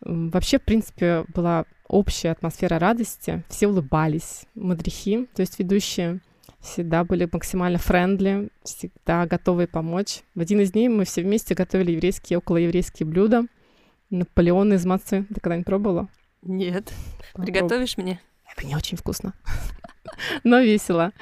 Вообще, 0.00 0.58
в 0.58 0.62
принципе, 0.62 1.24
была 1.34 1.64
общая 1.88 2.30
атмосфера 2.30 2.78
радости, 2.78 3.42
все 3.48 3.66
улыбались, 3.66 4.44
мадрихи, 4.54 5.26
то 5.34 5.40
есть 5.40 5.58
ведущие— 5.58 6.20
всегда 6.64 7.04
были 7.04 7.28
максимально 7.30 7.78
френдли, 7.78 8.48
всегда 8.64 9.26
готовы 9.26 9.66
помочь. 9.66 10.22
В 10.34 10.40
один 10.40 10.60
из 10.60 10.72
дней 10.72 10.88
мы 10.88 11.04
все 11.04 11.22
вместе 11.22 11.54
готовили 11.54 11.92
еврейские, 11.92 12.38
околоеврейские 12.38 13.06
блюда. 13.06 13.44
Наполеон 14.10 14.72
из 14.72 14.84
мацы. 14.84 15.26
Ты 15.28 15.40
когда-нибудь 15.40 15.66
пробовала? 15.66 16.08
Нет. 16.42 16.92
Попробуй. 17.32 17.52
Приготовишь 17.52 17.96
мне? 17.96 18.20
Это 18.50 18.66
не 18.66 18.76
очень 18.76 18.96
вкусно, 18.96 19.34
но 20.44 20.60
весело. 20.60 21.12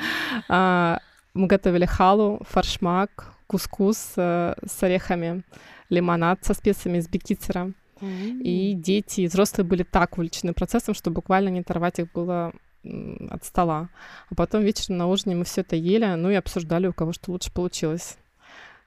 А, 0.48 1.00
мы 1.34 1.46
готовили 1.46 1.86
халу, 1.86 2.40
фаршмак, 2.48 3.32
кускус 3.46 4.12
э, 4.16 4.54
с 4.64 4.82
орехами, 4.82 5.44
лимонад 5.88 6.44
со 6.44 6.54
специями 6.54 6.98
из 6.98 7.08
бекицера. 7.08 7.72
И 8.00 8.74
дети, 8.74 9.20
и 9.20 9.28
взрослые 9.28 9.64
были 9.64 9.84
так 9.84 10.18
увлечены 10.18 10.52
процессом, 10.52 10.92
что 10.92 11.12
буквально 11.12 11.50
не 11.50 11.60
оторвать 11.60 12.00
их 12.00 12.10
было 12.10 12.52
от 12.84 13.44
стола. 13.44 13.88
А 14.30 14.34
потом 14.34 14.62
вечером 14.62 14.98
на 14.98 15.06
ужине 15.06 15.36
мы 15.36 15.44
все 15.44 15.60
это 15.60 15.76
ели, 15.76 16.14
ну 16.14 16.30
и 16.30 16.34
обсуждали, 16.34 16.86
у 16.86 16.92
кого 16.92 17.12
что 17.12 17.30
лучше 17.32 17.52
получилось. 17.52 18.16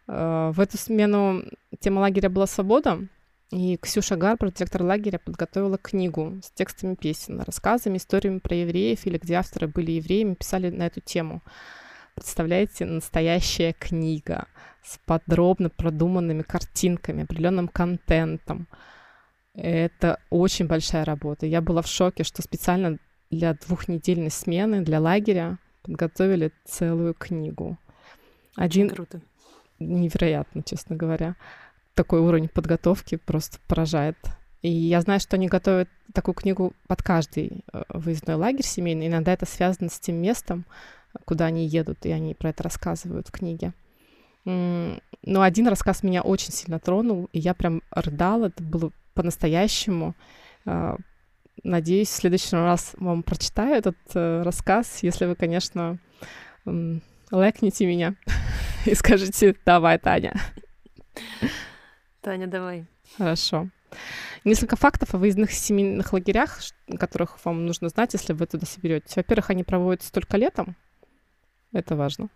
Э, 0.08 0.52
в 0.54 0.60
эту 0.60 0.78
смену 0.78 1.44
тема 1.80 2.00
лагеря 2.00 2.30
была 2.30 2.48
«Свобода», 2.48 3.08
и 3.52 3.78
Ксюша 3.78 4.16
Гарбер, 4.16 4.52
директор 4.52 4.82
лагеря, 4.84 5.20
подготовила 5.20 5.78
книгу 5.78 6.40
с 6.44 6.52
текстами 6.52 6.96
песен, 6.96 7.40
рассказами, 7.42 7.98
историями 7.98 8.40
про 8.40 8.56
евреев, 8.56 9.06
или 9.06 9.18
где 9.18 9.36
авторы 9.36 9.68
были 9.68 9.92
евреями, 9.92 10.34
писали 10.34 10.70
на 10.70 10.88
эту 10.88 11.00
тему. 11.00 11.42
Представляете, 12.16 12.86
настоящая 12.86 13.74
книга 13.74 14.48
с 14.84 15.00
подробно 15.06 15.70
продуманными 15.70 16.42
картинками, 16.42 17.24
определенным 17.24 17.68
контентом. 17.68 18.68
Это 19.54 20.20
очень 20.30 20.68
большая 20.68 21.06
работа. 21.06 21.46
Я 21.46 21.62
была 21.62 21.82
в 21.82 21.88
шоке, 21.88 22.24
что 22.24 22.42
специально 22.42 22.98
для 23.32 23.54
двухнедельной 23.54 24.32
смены, 24.32 24.82
для 24.82 25.00
лагеря 25.00 25.58
подготовили 25.84 26.52
целую 26.66 27.14
книгу. 27.14 27.78
Один... 28.56 28.88
Очень 28.88 28.96
круто. 28.96 29.22
Невероятно, 29.80 30.64
честно 30.64 30.96
говоря. 30.96 31.36
Такой 31.94 32.20
уровень 32.20 32.50
подготовки 32.50 33.18
просто 33.18 33.58
поражает. 33.68 34.18
И 34.62 34.70
я 34.70 35.02
знаю, 35.02 35.20
что 35.20 35.36
они 35.36 35.48
готовят 35.48 35.90
такую 36.14 36.34
книгу 36.34 36.74
под 36.88 37.04
каждый 37.04 37.64
э, 37.72 37.84
выездной 37.90 38.36
лагерь 38.36 38.66
семейный. 38.66 39.08
Иногда 39.08 39.34
это 39.34 39.46
связано 39.46 39.90
с 39.90 40.00
тем 40.00 40.16
местом, 40.16 40.66
куда 41.26 41.46
они 41.46 41.68
едут, 41.68 42.06
и 42.06 42.12
они 42.12 42.34
про 42.34 42.50
это 42.50 42.64
рассказывают 42.64 43.28
в 43.28 43.32
книге. 43.32 43.74
Но 44.46 45.42
один 45.42 45.68
рассказ 45.68 46.04
меня 46.04 46.22
очень 46.22 46.52
сильно 46.52 46.80
тронул, 46.80 47.30
и 47.34 47.40
я 47.40 47.54
прям 47.54 47.82
рыдала. 47.90 48.48
Это 48.48 48.62
было 48.62 48.92
по-настоящему 49.16 50.16
а, 50.66 50.98
Надеюсь, 51.64 52.10
в 52.10 52.14
следующий 52.14 52.56
раз 52.56 52.96
вам 52.98 53.24
прочитаю 53.24 53.76
этот 53.76 53.98
э, 54.14 54.42
рассказ, 54.44 55.02
если 55.02 55.26
вы, 55.26 55.36
конечно, 55.36 55.98
э, 56.66 57.00
лайкните 57.32 57.86
меня 57.86 58.16
и 58.86 58.94
скажете 58.94 59.56
«давай, 59.66 59.98
Таня». 59.98 60.34
Таня, 62.22 62.48
давай. 62.48 62.86
Хорошо. 63.18 63.70
Несколько 64.44 64.76
фактов 64.76 65.14
о 65.14 65.18
выездных 65.18 65.52
семейных 65.52 66.14
лагерях, 66.14 66.60
которых 67.00 67.44
вам 67.46 67.66
нужно 67.66 67.90
знать, 67.90 68.14
если 68.14 68.34
вы 68.34 68.46
туда 68.46 68.66
соберетесь. 68.66 69.16
Во-первых, 69.16 69.50
они 69.50 69.64
проводятся 69.64 70.12
только 70.12 70.38
летом. 70.38 70.76
Это 71.72 71.96
важно. 71.96 72.30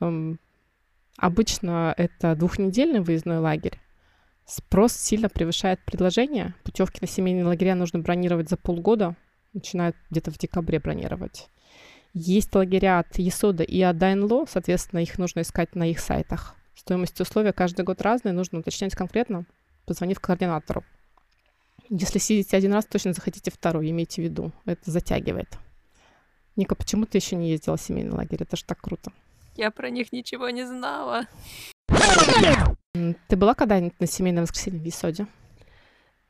Эм, 0.00 0.38
обычно 1.16 1.94
это 1.96 2.34
двухнедельный 2.36 3.00
выездной 3.00 3.38
лагерь. 3.38 3.80
Спрос 4.48 4.94
сильно 4.94 5.28
превышает 5.28 5.78
предложение. 5.84 6.54
Путевки 6.64 7.00
на 7.02 7.06
семейные 7.06 7.44
лагеря 7.44 7.74
нужно 7.74 7.98
бронировать 7.98 8.48
за 8.48 8.56
полгода. 8.56 9.14
Начинают 9.52 9.94
где-то 10.08 10.30
в 10.30 10.38
декабре 10.38 10.80
бронировать. 10.80 11.50
Есть 12.14 12.54
лагеря 12.54 13.00
от 13.00 13.18
Есода 13.18 13.62
и 13.62 13.82
от 13.82 13.98
Дайнло, 13.98 14.46
соответственно, 14.48 15.00
их 15.00 15.18
нужно 15.18 15.42
искать 15.42 15.74
на 15.74 15.90
их 15.90 16.00
сайтах. 16.00 16.56
Стоимость 16.74 17.20
условия 17.20 17.52
каждый 17.52 17.84
год 17.84 18.00
разные, 18.00 18.32
нужно 18.32 18.60
уточнять 18.60 18.94
конкретно, 18.94 19.44
позвонив 19.84 20.18
координатору. 20.18 20.82
Если 21.90 22.18
съездите 22.18 22.56
один 22.56 22.72
раз, 22.72 22.86
точно 22.86 23.12
захотите 23.12 23.50
второй, 23.50 23.90
имейте 23.90 24.22
в 24.22 24.24
виду. 24.24 24.52
Это 24.64 24.90
затягивает. 24.90 25.58
Ника, 26.56 26.74
почему 26.74 27.04
ты 27.04 27.18
еще 27.18 27.36
не 27.36 27.50
ездила 27.50 27.76
в 27.76 27.82
семейный 27.82 28.12
лагерь? 28.12 28.42
Это 28.42 28.56
же 28.56 28.64
так 28.64 28.80
круто. 28.80 29.12
Я 29.56 29.70
про 29.70 29.90
них 29.90 30.10
ничего 30.10 30.48
не 30.48 30.66
знала. 30.66 31.26
Ты 31.88 33.36
была 33.36 33.54
когда-нибудь 33.54 33.98
на 34.00 34.06
семейном 34.06 34.44
воскресенье 34.44 34.80
в 34.80 34.84
Висоде? 34.84 35.26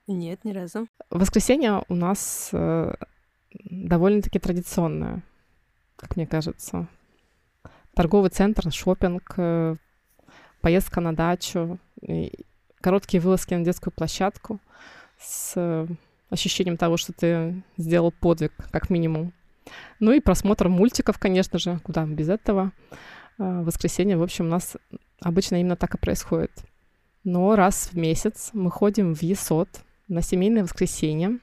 Нет, 0.07 0.45
ни 0.45 0.53
разу. 0.53 0.87
Воскресенье 1.11 1.83
у 1.89 1.95
нас 1.95 2.51
э, 2.53 2.95
довольно-таки 3.53 4.39
традиционное, 4.39 5.23
как 5.97 6.17
мне 6.17 6.27
кажется. 6.27 6.87
Торговый 7.95 8.31
центр, 8.31 8.73
шопинг, 8.73 9.35
э, 9.37 9.77
поездка 10.61 11.01
на 11.01 11.15
дачу, 11.15 11.79
короткие 12.81 13.21
вылазки 13.21 13.55
на 13.55 13.65
детскую 13.65 13.93
площадку 13.93 14.61
с 15.19 15.53
э, 15.57 15.87
ощущением 16.31 16.77
того, 16.77 16.97
что 16.97 17.13
ты 17.13 17.63
сделал 17.77 18.13
подвиг, 18.13 18.53
как 18.71 18.91
минимум. 18.91 19.33
Ну 20.01 20.13
и 20.13 20.21
просмотр 20.21 20.69
мультиков, 20.69 21.19
конечно 21.19 21.59
же, 21.59 21.81
куда 21.81 22.07
без 22.07 22.29
этого. 22.29 22.73
В 23.39 23.65
воскресенье, 23.65 24.17
в 24.17 24.23
общем, 24.23 24.47
у 24.47 24.51
нас 24.51 24.77
обычно 25.21 25.61
именно 25.61 25.77
так 25.77 25.95
и 25.95 25.99
происходит. 25.99 26.53
Но 27.25 27.57
раз 27.57 27.91
в 27.93 27.97
месяц 27.97 28.51
мы 28.53 28.71
ходим 28.71 29.15
в 29.15 29.23
ЕСОТ 29.23 29.69
на 30.09 30.23
семейное 30.23 30.65
воскресенье. 30.65 31.39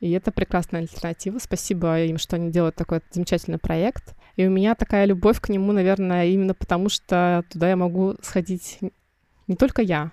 И 0.00 0.12
это 0.12 0.30
прекрасная 0.30 0.82
альтернатива. 0.82 1.38
Спасибо 1.38 2.00
им, 2.02 2.18
что 2.18 2.36
они 2.36 2.52
делают 2.52 2.76
такой 2.76 3.00
замечательный 3.10 3.58
проект. 3.58 4.14
И 4.36 4.46
у 4.46 4.50
меня 4.50 4.76
такая 4.76 5.06
любовь 5.06 5.40
к 5.40 5.48
нему, 5.48 5.72
наверное, 5.72 6.26
именно 6.26 6.54
потому, 6.54 6.88
что 6.88 7.44
туда 7.50 7.70
я 7.70 7.76
могу 7.76 8.14
сходить 8.22 8.78
не 9.48 9.56
только 9.56 9.82
я, 9.82 10.12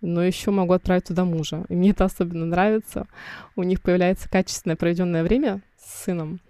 но 0.00 0.22
еще 0.22 0.50
могу 0.50 0.72
отправить 0.72 1.04
туда 1.04 1.24
мужа. 1.24 1.64
И 1.68 1.76
мне 1.76 1.90
это 1.90 2.06
особенно 2.06 2.46
нравится. 2.46 3.06
У 3.54 3.62
них 3.62 3.82
появляется 3.82 4.28
качественное 4.28 4.76
проведенное 4.76 5.22
время 5.22 5.62
с 5.78 6.04
сыном. 6.04 6.40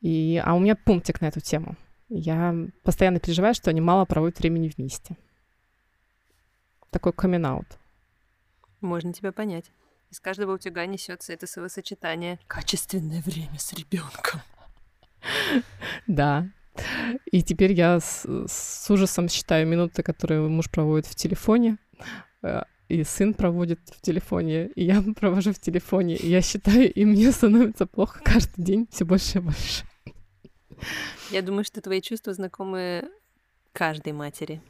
И, 0.00 0.40
а 0.44 0.54
у 0.54 0.60
меня 0.60 0.76
пунктик 0.76 1.20
на 1.20 1.26
эту 1.26 1.40
тему. 1.40 1.76
Я 2.08 2.54
постоянно 2.82 3.20
переживаю, 3.20 3.54
что 3.54 3.70
они 3.70 3.80
мало 3.80 4.04
проводят 4.04 4.38
времени 4.38 4.72
вместе. 4.74 5.16
Такой 6.90 7.12
камин 7.12 7.44
-аут. 7.44 7.66
Можно 8.80 9.12
тебя 9.12 9.32
понять. 9.32 9.70
Из 10.10 10.20
каждого 10.20 10.54
утюга 10.54 10.86
несется 10.86 11.32
это 11.34 11.46
совосочетание. 11.46 12.38
Качественное 12.46 13.20
время 13.22 13.58
с 13.58 13.72
ребенком. 13.72 14.40
Да. 16.06 16.48
И 17.32 17.42
теперь 17.42 17.72
я 17.72 17.98
с, 17.98 18.24
с 18.46 18.90
ужасом 18.90 19.28
считаю 19.28 19.66
минуты, 19.66 20.02
которые 20.02 20.48
муж 20.48 20.70
проводит 20.70 21.06
в 21.06 21.14
телефоне, 21.16 21.78
э, 22.42 22.62
и 22.88 23.02
сын 23.04 23.34
проводит 23.34 23.80
в 23.90 24.00
телефоне, 24.00 24.68
и 24.68 24.84
я 24.84 25.02
провожу 25.20 25.52
в 25.52 25.58
телефоне, 25.58 26.14
и 26.16 26.28
я 26.28 26.40
считаю, 26.40 26.92
и 26.92 27.04
мне 27.04 27.32
становится 27.32 27.86
плохо 27.86 28.20
каждый 28.24 28.62
день 28.64 28.88
все 28.90 29.04
больше 29.04 29.38
и 29.38 29.40
больше. 29.40 29.87
Я 31.30 31.42
думаю, 31.42 31.64
что 31.64 31.80
твои 31.80 32.00
чувства 32.00 32.32
знакомы 32.32 33.04
каждой 33.72 34.12
матери. 34.12 34.62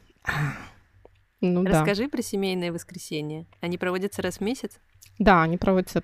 Ну, 1.41 1.65
Расскажи 1.65 2.03
да. 2.03 2.09
про 2.09 2.21
семейное 2.21 2.71
воскресенье. 2.71 3.45
Они 3.61 3.77
проводятся 3.77 4.21
раз 4.21 4.37
в 4.37 4.41
месяц? 4.41 4.79
Да, 5.19 5.41
они 5.43 5.57
проводятся 5.57 6.03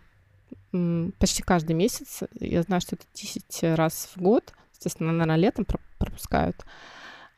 почти 1.19 1.43
каждый 1.43 1.73
месяц. 1.73 2.23
Я 2.39 2.61
знаю, 2.63 2.81
что 2.81 2.95
это 2.95 3.05
10 3.13 3.63
раз 3.75 4.11
в 4.15 4.21
год. 4.21 4.53
Естественно, 4.71 5.11
наверное, 5.11 5.35
летом 5.37 5.65
пропускают. 5.97 6.65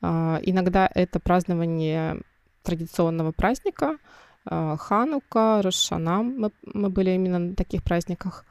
А, 0.02 0.40
иногда 0.44 0.90
это 0.94 1.20
празднование 1.20 2.22
традиционного 2.64 3.32
праздника. 3.32 3.98
А, 4.46 4.78
Ханука, 4.78 5.62
Рошана. 5.62 6.24
Мы, 6.24 6.52
мы 6.62 6.90
были 6.90 7.12
именно 7.12 7.40
на 7.40 7.56
таких 7.56 7.84
праздниках. 7.84 8.46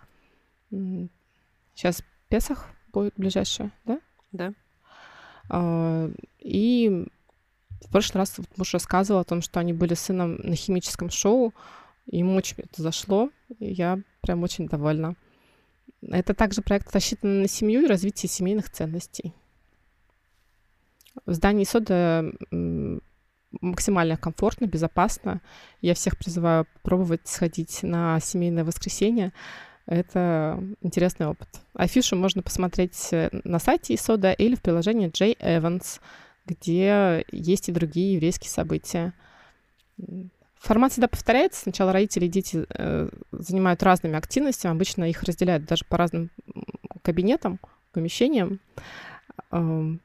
Сейчас 0.70 2.02
Песах 2.28 2.66
будет 2.92 3.14
ближайшее, 3.16 3.70
да? 3.84 4.00
Да. 4.36 4.52
А, 5.48 6.10
и 6.40 7.06
в 7.82 7.90
прошлый 7.90 8.20
раз 8.20 8.34
вот 8.38 8.48
муж 8.56 8.72
рассказывал 8.72 9.20
о 9.20 9.24
том, 9.24 9.42
что 9.42 9.60
они 9.60 9.72
были 9.72 9.94
с 9.94 10.00
сыном 10.00 10.36
на 10.36 10.56
химическом 10.56 11.10
шоу, 11.10 11.52
ему 12.06 12.34
очень 12.34 12.56
это 12.58 12.82
зашло, 12.82 13.30
и 13.58 13.72
я 13.72 13.98
прям 14.22 14.42
очень 14.42 14.68
довольна. 14.68 15.14
Это 16.02 16.34
также 16.34 16.62
проект 16.62 16.94
рассчитан 16.94 17.42
на 17.42 17.48
семью 17.48 17.82
и 17.82 17.86
развитие 17.86 18.28
семейных 18.28 18.70
ценностей. 18.70 19.32
В 21.24 21.32
здании 21.32 21.64
сода 21.64 22.32
максимально 23.60 24.16
комфортно, 24.16 24.66
безопасно. 24.66 25.40
Я 25.80 25.94
всех 25.94 26.18
призываю 26.18 26.66
пробовать 26.82 27.26
сходить 27.26 27.82
на 27.82 28.20
семейное 28.20 28.64
воскресенье. 28.64 29.32
Это 29.86 30.62
интересный 30.82 31.26
опыт. 31.26 31.48
Афишу 31.74 32.16
можно 32.16 32.42
посмотреть 32.42 33.08
э, 33.12 33.30
на 33.44 33.58
сайте 33.58 33.94
ИСОДа 33.94 34.32
или 34.32 34.54
в 34.56 34.62
приложении 34.62 35.10
J 35.12 35.34
Evans— 35.34 36.00
где 36.46 37.24
есть 37.30 37.68
и 37.68 37.72
другие 37.72 38.14
еврейские 38.14 38.50
события. 38.50 39.12
Формат 40.58 40.92
всегда 40.92 41.08
повторяется. 41.08 41.62
Сначала 41.62 41.92
родители 41.92 42.26
и 42.26 42.30
дети 42.30 42.64
э, 42.68 43.08
занимают 43.32 43.82
разными 43.82 44.16
активностями. 44.16 44.72
Обычно 44.72 45.04
их 45.04 45.22
разделяют 45.22 45.64
даже 45.64 45.84
по 45.84 45.96
разным 45.96 46.30
кабинетам, 47.02 47.60
помещениям. 47.92 48.60
Э, 49.50 49.96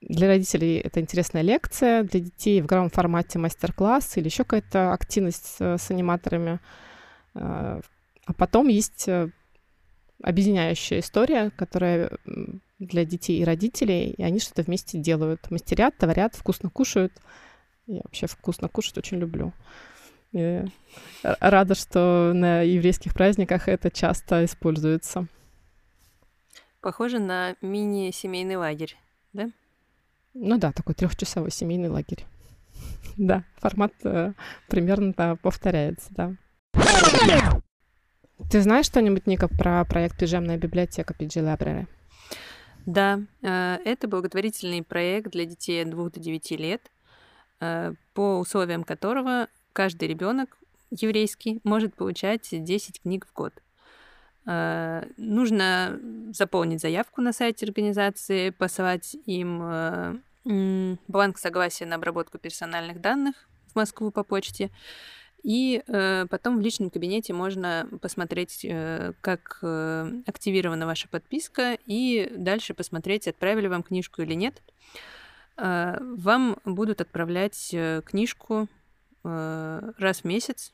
для 0.00 0.28
родителей 0.28 0.78
это 0.78 1.00
интересная 1.00 1.42
лекция, 1.42 2.02
для 2.02 2.20
детей 2.20 2.60
в 2.60 2.66
игровом 2.66 2.90
формате 2.90 3.38
мастер-класс 3.38 4.18
или 4.18 4.26
еще 4.26 4.44
какая-то 4.44 4.92
активность 4.92 5.46
с, 5.46 5.78
с 5.78 5.90
аниматорами. 5.90 6.60
Э, 7.34 7.80
а 8.26 8.32
потом 8.32 8.68
есть 8.68 9.08
э, 9.08 9.30
объединяющая 10.22 11.00
история, 11.00 11.50
которая 11.50 12.10
для 12.78 13.04
детей 13.04 13.40
и 13.40 13.44
родителей, 13.44 14.10
и 14.10 14.22
они 14.22 14.40
что-то 14.40 14.62
вместе 14.62 14.98
делают. 14.98 15.50
Мастерят, 15.50 15.96
творят, 15.96 16.34
вкусно 16.34 16.70
кушают. 16.70 17.12
Я 17.86 18.00
вообще 18.04 18.26
вкусно 18.26 18.68
кушать 18.68 18.98
очень 18.98 19.18
люблю. 19.18 19.52
И 20.32 20.64
рада, 21.22 21.74
что 21.74 22.32
на 22.34 22.62
еврейских 22.62 23.14
праздниках 23.14 23.68
это 23.68 23.90
часто 23.90 24.44
используется. 24.44 25.28
Похоже 26.80 27.18
на 27.18 27.54
мини-семейный 27.62 28.56
лагерь, 28.56 28.96
да? 29.32 29.50
Ну 30.34 30.58
да, 30.58 30.72
такой 30.72 30.94
трехчасовой 30.94 31.50
семейный 31.50 31.88
лагерь. 31.88 32.24
Да, 33.16 33.44
формат 33.58 33.92
э, 34.02 34.32
примерно 34.68 35.14
да, 35.16 35.36
повторяется, 35.36 36.08
да. 36.10 36.34
Ты 38.50 38.60
знаешь 38.62 38.86
что-нибудь, 38.86 39.26
Ника, 39.26 39.48
про 39.48 39.84
проект 39.84 40.18
«Пижамная 40.18 40.58
библиотека 40.58 41.14
PG 41.14 41.40
Library»? 41.42 41.86
Да, 42.84 43.20
э, 43.42 43.78
это 43.84 44.08
благотворительный 44.08 44.82
проект 44.82 45.30
для 45.30 45.44
детей 45.44 45.82
от 45.82 45.90
2 45.90 46.10
до 46.10 46.20
9 46.20 46.50
лет, 46.58 46.90
э, 47.60 47.94
по 48.12 48.38
условиям 48.38 48.82
которого 48.82 49.46
каждый 49.72 50.08
ребенок 50.08 50.58
еврейский 50.90 51.60
может 51.64 51.94
получать 51.94 52.48
10 52.50 53.00
книг 53.00 53.26
в 53.26 53.32
год. 53.32 53.54
Э, 54.46 55.04
нужно 55.16 55.98
заполнить 56.32 56.80
заявку 56.80 57.22
на 57.22 57.32
сайте 57.32 57.66
организации, 57.66 58.50
посылать 58.50 59.16
им 59.26 60.20
бланк 61.08 61.38
согласия 61.38 61.86
на 61.86 61.94
обработку 61.94 62.36
персональных 62.36 63.00
данных 63.00 63.48
в 63.72 63.76
Москву 63.76 64.10
по 64.10 64.24
почте 64.24 64.70
и 65.44 65.82
э, 65.86 66.26
потом 66.30 66.56
в 66.56 66.62
личном 66.62 66.88
кабинете 66.88 67.34
можно 67.34 67.86
посмотреть, 68.00 68.64
э, 68.64 69.12
как 69.20 69.58
э, 69.60 70.10
активирована 70.26 70.86
ваша 70.86 71.06
подписка, 71.06 71.76
и 71.84 72.32
дальше 72.34 72.72
посмотреть, 72.72 73.28
отправили 73.28 73.66
вам 73.66 73.82
книжку 73.82 74.22
или 74.22 74.32
нет. 74.32 74.62
Э, 75.58 75.98
вам 76.00 76.56
будут 76.64 77.02
отправлять 77.02 77.74
э, 77.74 78.00
книжку 78.06 78.68
э, 79.22 79.92
раз 79.98 80.20
в 80.20 80.24
месяц. 80.24 80.72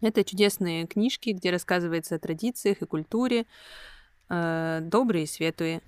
Это 0.00 0.24
чудесные 0.24 0.88
книжки, 0.88 1.30
где 1.30 1.52
рассказывается 1.52 2.16
о 2.16 2.18
традициях 2.18 2.82
и 2.82 2.86
культуре, 2.86 3.46
э, 4.30 4.80
добрые 4.82 5.24
и 5.24 5.28
светлые. 5.28 5.80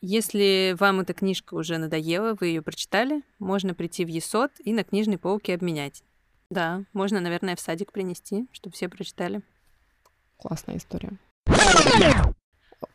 Если 0.00 0.74
вам 0.80 0.98
эта 0.98 1.14
книжка 1.14 1.54
уже 1.54 1.78
надоела, 1.78 2.36
вы 2.40 2.48
ее 2.48 2.60
прочитали, 2.60 3.22
можно 3.38 3.72
прийти 3.72 4.04
в 4.04 4.08
ЕСОТ 4.08 4.50
и 4.64 4.72
на 4.72 4.82
книжной 4.82 5.16
полке 5.18 5.54
обменять. 5.54 6.02
Да, 6.52 6.84
можно, 6.92 7.18
наверное, 7.18 7.56
в 7.56 7.60
садик 7.60 7.92
принести, 7.92 8.46
чтобы 8.52 8.74
все 8.74 8.90
прочитали. 8.90 9.40
Классная 10.36 10.76
история. 10.76 11.12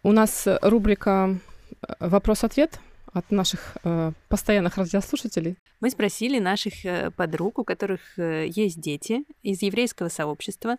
У 0.03 0.11
нас 0.11 0.47
рубрика 0.61 1.39
«Вопрос-ответ» 1.99 2.79
от 3.17 3.31
наших 3.31 3.77
э, 3.83 4.11
постоянных 4.29 4.77
радиослушателей. 4.77 5.57
Мы 5.79 5.89
спросили 5.89 6.39
наших 6.39 6.85
э, 6.85 7.11
подруг, 7.11 7.59
у 7.59 7.63
которых 7.63 8.01
э, 8.17 8.47
есть 8.47 8.79
дети 8.79 9.23
из 9.41 9.61
еврейского 9.61 10.09
сообщества, 10.09 10.77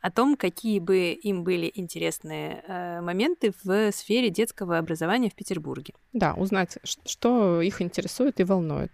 о 0.00 0.10
том, 0.10 0.36
какие 0.36 0.78
бы 0.78 1.10
им 1.10 1.42
были 1.42 1.70
интересные 1.74 2.62
э, 2.66 3.00
моменты 3.00 3.52
в 3.64 3.90
сфере 3.92 4.30
детского 4.30 4.78
образования 4.78 5.30
в 5.30 5.34
Петербурге. 5.34 5.94
Да, 6.12 6.34
узнать, 6.34 6.78
что 6.84 7.60
их 7.60 7.82
интересует 7.82 8.40
и 8.40 8.44
волнует. 8.44 8.92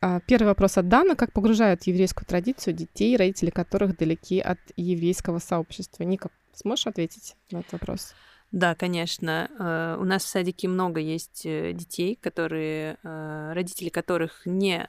А, 0.00 0.20
первый 0.20 0.46
вопрос 0.46 0.78
от 0.78 0.88
Дана. 0.88 1.16
Как 1.16 1.32
погружают 1.32 1.82
еврейскую 1.84 2.26
традицию 2.26 2.74
детей, 2.74 3.16
родители 3.16 3.50
которых 3.50 3.96
далеки 3.96 4.40
от 4.40 4.60
еврейского 4.76 5.40
сообщества? 5.40 6.04
Ника, 6.04 6.30
сможешь 6.54 6.86
ответить 6.86 7.34
на 7.50 7.58
этот 7.58 7.72
вопрос? 7.72 8.14
Да, 8.52 8.74
конечно. 8.74 9.48
Э, 9.58 10.00
у 10.00 10.04
нас 10.04 10.24
в 10.24 10.28
садике 10.28 10.66
много 10.66 10.98
есть 10.98 11.42
э, 11.44 11.72
детей, 11.72 12.18
которые, 12.20 12.98
э, 13.02 13.52
родители 13.54 13.90
которых 13.90 14.42
не 14.44 14.88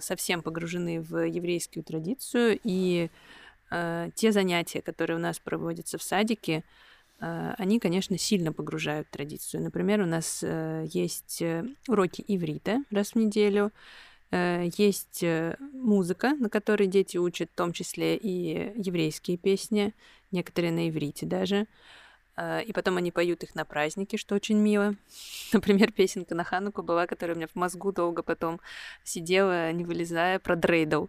совсем 0.00 0.42
погружены 0.42 1.00
в 1.00 1.26
еврейскую 1.26 1.82
традицию, 1.84 2.58
и 2.62 3.10
те 3.70 4.32
занятия, 4.32 4.80
которые 4.80 5.16
у 5.16 5.20
нас 5.20 5.40
проводятся 5.40 5.98
в 5.98 6.02
садике, 6.02 6.62
они, 7.18 7.80
конечно, 7.80 8.16
сильно 8.16 8.52
погружают 8.52 9.10
традицию. 9.10 9.62
Например, 9.64 10.02
у 10.02 10.06
нас 10.06 10.44
есть 10.92 11.42
уроки 11.88 12.24
иврита 12.28 12.84
раз 12.90 13.12
в 13.12 13.16
неделю, 13.16 13.72
есть 14.30 15.24
музыка, 15.72 16.34
на 16.34 16.48
которой 16.48 16.86
дети 16.86 17.16
учат 17.16 17.50
в 17.50 17.56
том 17.56 17.72
числе 17.72 18.16
и 18.16 18.72
еврейские 18.76 19.36
песни, 19.36 19.94
некоторые 20.30 20.72
на 20.72 20.88
иврите 20.88 21.26
даже. 21.26 21.66
Э, 22.36 22.62
и 22.62 22.72
потом 22.72 22.96
они 22.96 23.10
поют 23.10 23.42
их 23.42 23.54
на 23.54 23.64
празднике, 23.64 24.16
что 24.16 24.34
очень 24.34 24.58
мило. 24.58 24.94
Например, 25.52 25.92
песенка 25.92 26.34
на 26.34 26.44
Хануку 26.44 26.82
была, 26.82 27.06
которая 27.06 27.34
у 27.34 27.38
меня 27.38 27.48
в 27.48 27.54
мозгу 27.56 27.92
долго 27.92 28.22
потом 28.22 28.60
сидела, 29.04 29.72
не 29.72 29.84
вылезая, 29.84 30.38
про 30.38 30.56
Дрейдл. 30.56 31.06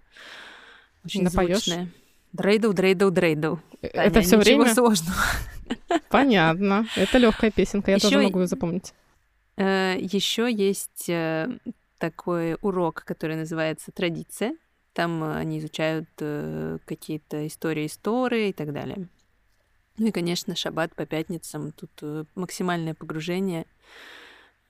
Очень 1.05 1.23
Напоёшь? 1.23 1.63
звучная. 1.65 1.89
Дрейдл, 2.33 2.73
Дрейдл, 2.73 3.09
Дрейдл. 3.09 3.55
Э, 3.81 3.89
Таня, 3.89 4.03
Это 4.07 4.21
все 4.21 4.37
время? 4.37 4.73
сложного. 4.73 5.17
Понятно. 6.09 6.85
Это 6.95 7.17
легкая 7.17 7.51
песенка, 7.51 7.91
я 7.91 7.97
Ещё 7.97 8.09
тоже 8.09 8.21
могу 8.21 8.39
ее 8.41 8.47
запомнить. 8.47 8.93
Еще 9.57 10.51
есть 10.51 11.09
э, 11.09 11.49
такой 11.97 12.57
урок, 12.61 13.03
который 13.05 13.35
называется 13.35 13.91
«Традиция». 13.91 14.55
Там 14.93 15.23
э, 15.23 15.35
они 15.35 15.59
изучают 15.59 16.07
э, 16.19 16.77
какие-то 16.85 17.47
истории 17.47 17.87
истории 17.87 18.49
и 18.49 18.53
так 18.53 18.71
далее. 18.71 19.07
Ну 19.97 20.07
и, 20.07 20.11
конечно, 20.11 20.55
шаббат 20.55 20.95
по 20.95 21.05
пятницам. 21.05 21.71
Тут 21.71 21.91
э, 22.01 22.25
максимальное 22.35 22.93
погружение 22.93 23.65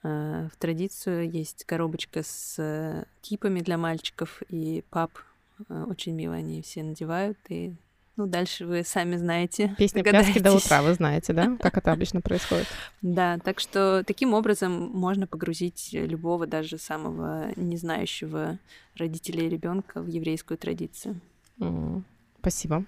э, 0.02 0.48
в 0.52 0.56
традицию. 0.58 1.30
Есть 1.30 1.64
коробочка 1.64 2.22
с 2.22 2.54
э, 2.58 3.04
кипами 3.20 3.60
для 3.60 3.76
мальчиков, 3.76 4.42
и 4.48 4.84
пап 4.90 5.12
очень 5.68 6.14
мило 6.14 6.34
они 6.34 6.62
все 6.62 6.82
надевают. 6.82 7.36
И 7.48 7.74
ну, 8.16 8.26
дальше 8.26 8.64
вы 8.64 8.84
сами 8.84 9.16
знаете. 9.16 9.74
Песня 9.76 10.02
пляски 10.02 10.38
до 10.38 10.52
утра, 10.52 10.82
вы 10.82 10.94
знаете, 10.94 11.32
да? 11.32 11.56
Как 11.60 11.76
это 11.76 11.92
обычно 11.92 12.20
происходит? 12.20 12.66
Да, 13.02 13.38
так 13.38 13.60
что 13.60 14.02
таким 14.06 14.34
образом 14.34 14.72
можно 14.72 15.26
погрузить 15.26 15.90
любого, 15.92 16.46
даже 16.46 16.78
самого 16.78 17.52
не 17.56 17.76
знающего 17.76 18.58
родителей 18.96 19.48
ребенка 19.48 20.00
в 20.00 20.08
еврейскую 20.08 20.56
традицию. 20.58 21.20
Спасибо. 22.40 22.84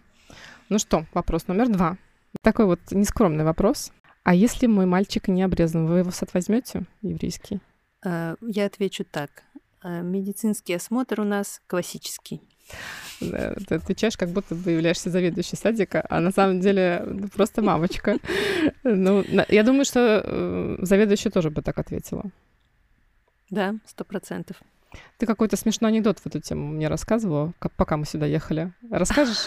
Ну 0.69 0.79
что, 0.79 1.05
вопрос 1.13 1.47
номер 1.49 1.69
два. 1.69 1.99
Такой 2.43 2.67
вот 2.67 2.81
нескромный 2.91 3.45
вопрос. 3.45 3.93
А 4.23 4.35
если 4.35 4.67
мой 4.67 4.87
мальчик 4.87 5.29
не 5.29 5.43
обрезан, 5.43 5.87
вы 5.87 5.99
его 5.99 6.11
в 6.11 6.15
сад 6.15 6.33
возьмете 6.35 6.85
еврейский? 7.03 7.61
Э, 8.05 8.37
Я 8.41 8.67
отвечу 8.67 9.05
так. 9.05 9.31
Э, 9.83 10.03
Медицинский 10.03 10.75
осмотр 10.75 11.21
у 11.21 11.25
нас 11.25 11.61
классический. 11.67 12.41
Да, 13.21 13.55
Ты 13.69 13.75
отвечаешь, 13.75 14.17
как 14.17 14.31
будто 14.31 14.55
бы 14.55 14.71
являешься 14.71 15.11
заведующей 15.11 15.59
садика, 15.59 16.07
а 16.09 16.21
на 16.21 16.31
самом 16.31 16.61
деле 16.61 17.03
ну, 17.07 17.29
просто 17.29 17.63
мамочка. 17.63 18.17
Ну, 18.85 19.25
я 19.49 19.63
думаю, 19.63 19.85
что 19.85 20.23
э, 20.25 20.77
заведующая 20.81 21.31
тоже 21.31 21.51
бы 21.51 21.63
так 21.63 21.79
ответила. 21.79 22.25
Да, 23.51 23.75
сто 23.87 24.05
процентов. 24.05 24.57
Ты 25.19 25.27
какой-то 25.27 25.57
смешной 25.57 25.91
анекдот 25.91 26.19
в 26.19 26.27
эту 26.27 26.41
тему 26.41 26.67
мне 26.69 26.89
рассказывала, 26.89 27.53
ка- 27.59 27.69
пока 27.69 27.97
мы 27.97 28.05
сюда 28.07 28.27
ехали. 28.27 28.73
Расскажешь? 28.91 29.47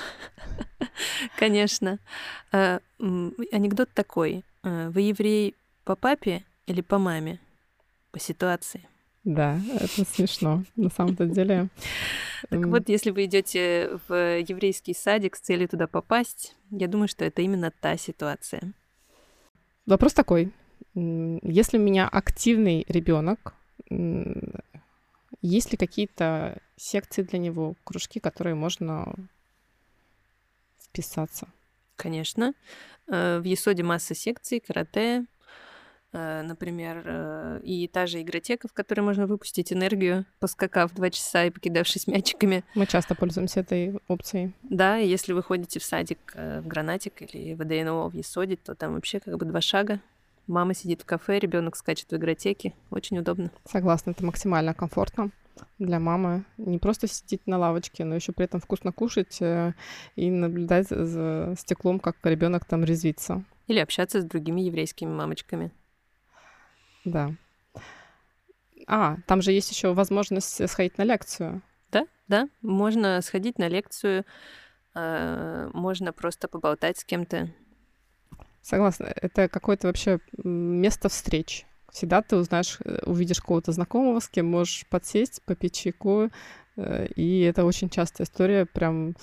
Конечно. 1.37 1.99
М, 2.51 3.35
Анекдот 3.51 3.89
такой. 3.93 4.43
Э, 4.63 4.89
Вы 4.89 5.01
еврей 5.01 5.55
по 5.83 5.95
папе 5.95 6.43
или 6.67 6.81
по 6.81 6.97
маме? 6.97 7.39
По 8.11 8.19
ситуации. 8.19 8.87
Да, 9.23 9.59
это 9.73 10.05
смешно. 10.05 10.63
На 10.75 10.89
самом-то 10.89 11.25
деле. 11.25 11.69
Так 12.49 12.65
вот, 12.65 12.89
если 12.89 13.11
вы 13.11 13.23
идете 13.23 13.97
в 14.09 14.13
еврейский 14.41 14.93
садик 14.93 15.37
с 15.37 15.39
целью 15.39 15.69
туда 15.69 15.87
попасть, 15.87 16.55
я 16.71 16.89
думаю, 16.89 17.07
что 17.07 17.23
это 17.23 17.41
именно 17.41 17.71
та 17.71 17.95
ситуация. 17.95 18.73
Вопрос 19.85 20.13
такой. 20.13 20.51
Если 20.93 21.77
у 21.77 21.81
меня 21.81 22.09
активный 22.09 22.83
ребенок, 22.89 23.53
есть 25.43 25.71
ли 25.71 25.77
какие-то 25.77 26.57
секции 26.77 27.21
для 27.21 27.37
него, 27.37 27.75
кружки, 27.83 28.19
которые 28.19 28.55
можно 28.55 29.13
вписаться? 30.81 31.47
Конечно. 31.97 32.53
Э, 33.07 33.39
В 33.39 33.43
Есоде 33.43 33.83
масса 33.83 34.15
секций, 34.15 34.61
карате, 34.61 35.25
э, 36.13 36.41
например, 36.43 37.03
э, 37.05 37.59
и 37.61 37.89
та 37.89 38.07
же 38.07 38.21
игротека, 38.21 38.69
в 38.69 38.73
которой 38.73 39.01
можно 39.01 39.27
выпустить 39.27 39.73
энергию, 39.73 40.25
поскакав 40.39 40.93
два 40.93 41.09
часа 41.09 41.43
и 41.43 41.49
покидавшись 41.49 42.07
мячиками. 42.07 42.63
Мы 42.73 42.87
часто 42.87 43.13
пользуемся 43.13 43.59
этой 43.59 43.99
опцией. 44.07 44.53
Да, 44.63 44.97
и 44.97 45.07
если 45.07 45.33
вы 45.33 45.43
ходите 45.43 45.79
в 45.79 45.83
садик 45.83 46.33
в 46.35 46.65
Гранатик 46.65 47.21
или 47.21 47.53
в 47.53 47.65
ДНО 47.65 48.09
в 48.09 48.13
Есоде, 48.15 48.55
то 48.55 48.75
там 48.75 48.93
вообще 48.93 49.19
как 49.19 49.37
бы 49.37 49.45
два 49.45 49.59
шага. 49.59 49.99
Мама 50.47 50.73
сидит 50.73 51.01
в 51.01 51.05
кафе, 51.05 51.39
ребенок 51.39 51.75
скачет 51.75 52.11
в 52.11 52.15
игротеке. 52.15 52.73
Очень 52.89 53.19
удобно. 53.19 53.51
Согласна, 53.65 54.11
это 54.11 54.25
максимально 54.25 54.73
комфортно 54.73 55.31
для 55.79 55.99
мамы. 55.99 56.43
Не 56.57 56.79
просто 56.79 57.07
сидеть 57.07 57.47
на 57.47 57.57
лавочке, 57.57 58.03
но 58.03 58.15
еще 58.15 58.31
при 58.31 58.45
этом 58.45 58.59
вкусно 58.59 58.91
кушать 58.91 59.41
э, 59.41 59.73
и 60.15 60.29
наблюдать 60.29 60.87
за 60.89 61.55
стеклом, 61.57 61.99
как 61.99 62.17
ребенок 62.23 62.65
там 62.65 62.83
резвится. 62.83 63.43
Или 63.67 63.79
общаться 63.79 64.21
с 64.21 64.25
другими 64.25 64.61
еврейскими 64.61 65.09
мамочками. 65.09 65.71
Да. 67.05 67.33
А, 68.87 69.17
там 69.27 69.41
же 69.41 69.51
есть 69.51 69.71
еще 69.71 69.93
возможность 69.93 70.69
сходить 70.69 70.97
на 70.97 71.03
лекцию. 71.03 71.61
Да, 71.91 72.05
да, 72.27 72.49
можно 72.61 73.21
сходить 73.21 73.57
на 73.57 73.67
лекцию, 73.67 74.25
э, 74.95 75.69
можно 75.73 76.11
просто 76.11 76.47
поболтать 76.47 76.97
с 76.97 77.05
кем-то. 77.05 77.49
Согласна. 78.63 79.13
Это 79.21 79.47
какое-то 79.49 79.87
вообще 79.87 80.19
место 80.43 81.09
встреч. 81.09 81.65
Всегда 81.91 82.21
ты 82.23 82.37
узнаешь, 82.37 82.79
э, 82.83 83.03
увидишь 83.05 83.41
кого-то 83.41 83.71
знакомого, 83.71 84.19
с 84.19 84.27
кем 84.27 84.47
можешь 84.47 84.85
подсесть, 84.89 85.43
попить 85.43 85.75
чайку. 85.75 86.29
э, 86.77 87.07
И 87.15 87.41
это 87.41 87.65
очень 87.65 87.89
частая 87.89 88.25
история. 88.25 88.65
Прям 88.65 89.15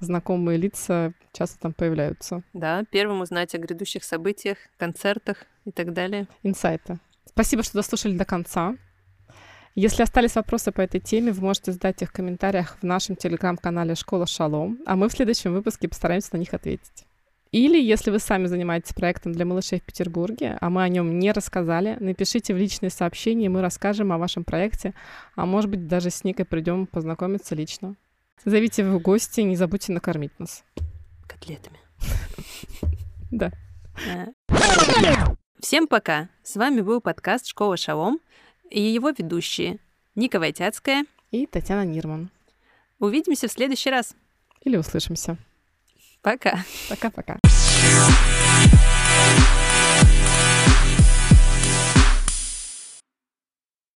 знакомые 0.00 0.58
лица 0.58 1.14
часто 1.32 1.58
там 1.58 1.72
появляются. 1.72 2.42
Да, 2.52 2.84
первым 2.90 3.22
узнать 3.22 3.54
о 3.54 3.58
грядущих 3.58 4.04
событиях, 4.04 4.58
концертах 4.76 5.44
и 5.64 5.70
так 5.70 5.92
далее. 5.94 6.26
Инсайты. 6.42 6.98
Спасибо, 7.24 7.62
что 7.62 7.74
дослушали 7.74 8.16
до 8.16 8.24
конца. 8.24 8.76
Если 9.74 10.02
остались 10.02 10.34
вопросы 10.34 10.72
по 10.72 10.80
этой 10.80 11.00
теме, 11.00 11.30
вы 11.30 11.40
можете 11.40 11.70
задать 11.70 12.02
их 12.02 12.08
в 12.10 12.12
комментариях 12.12 12.78
в 12.80 12.82
нашем 12.82 13.14
телеграм-канале 13.14 13.94
«Школа 13.94 14.26
Шалом», 14.26 14.80
а 14.86 14.96
мы 14.96 15.08
в 15.08 15.12
следующем 15.12 15.52
выпуске 15.52 15.88
постараемся 15.88 16.30
на 16.32 16.38
них 16.38 16.52
ответить. 16.52 17.04
Или, 17.50 17.80
если 17.80 18.10
вы 18.10 18.18
сами 18.18 18.46
занимаетесь 18.46 18.92
проектом 18.92 19.32
для 19.32 19.46
малышей 19.46 19.80
в 19.80 19.84
Петербурге, 19.84 20.58
а 20.60 20.68
мы 20.68 20.82
о 20.82 20.88
нем 20.88 21.18
не 21.18 21.32
рассказали, 21.32 21.96
напишите 21.98 22.52
в 22.52 22.58
личные 22.58 22.90
сообщения, 22.90 23.46
и 23.46 23.48
мы 23.48 23.62
расскажем 23.62 24.12
о 24.12 24.18
вашем 24.18 24.44
проекте, 24.44 24.94
а 25.34 25.46
может 25.46 25.70
быть, 25.70 25.86
даже 25.86 26.10
с 26.10 26.24
Никой 26.24 26.44
придем 26.44 26.86
познакомиться 26.86 27.54
лично. 27.54 27.94
Зовите 28.44 28.84
в 28.84 29.00
гости, 29.00 29.40
не 29.40 29.56
забудьте 29.56 29.92
накормить 29.92 30.38
нас. 30.38 30.64
Котлетами. 31.26 31.78
Да. 33.30 33.52
Э. 34.06 34.28
Всем 35.60 35.86
пока! 35.86 36.30
С 36.42 36.56
вами 36.56 36.80
был 36.80 37.02
подкаст 37.02 37.46
«Школа 37.46 37.76
Шалом» 37.76 38.20
и 38.70 38.80
его 38.80 39.10
ведущие 39.10 39.80
Ника 40.14 40.38
Войтяцкая. 40.38 41.04
И 41.30 41.44
Татьяна 41.44 41.84
Нирман. 41.84 42.30
Увидимся 42.98 43.48
в 43.48 43.52
следующий 43.52 43.90
раз. 43.90 44.16
Или 44.64 44.78
услышимся. 44.78 45.36
Пока. 46.22 46.64
Пока-пока. 46.88 47.36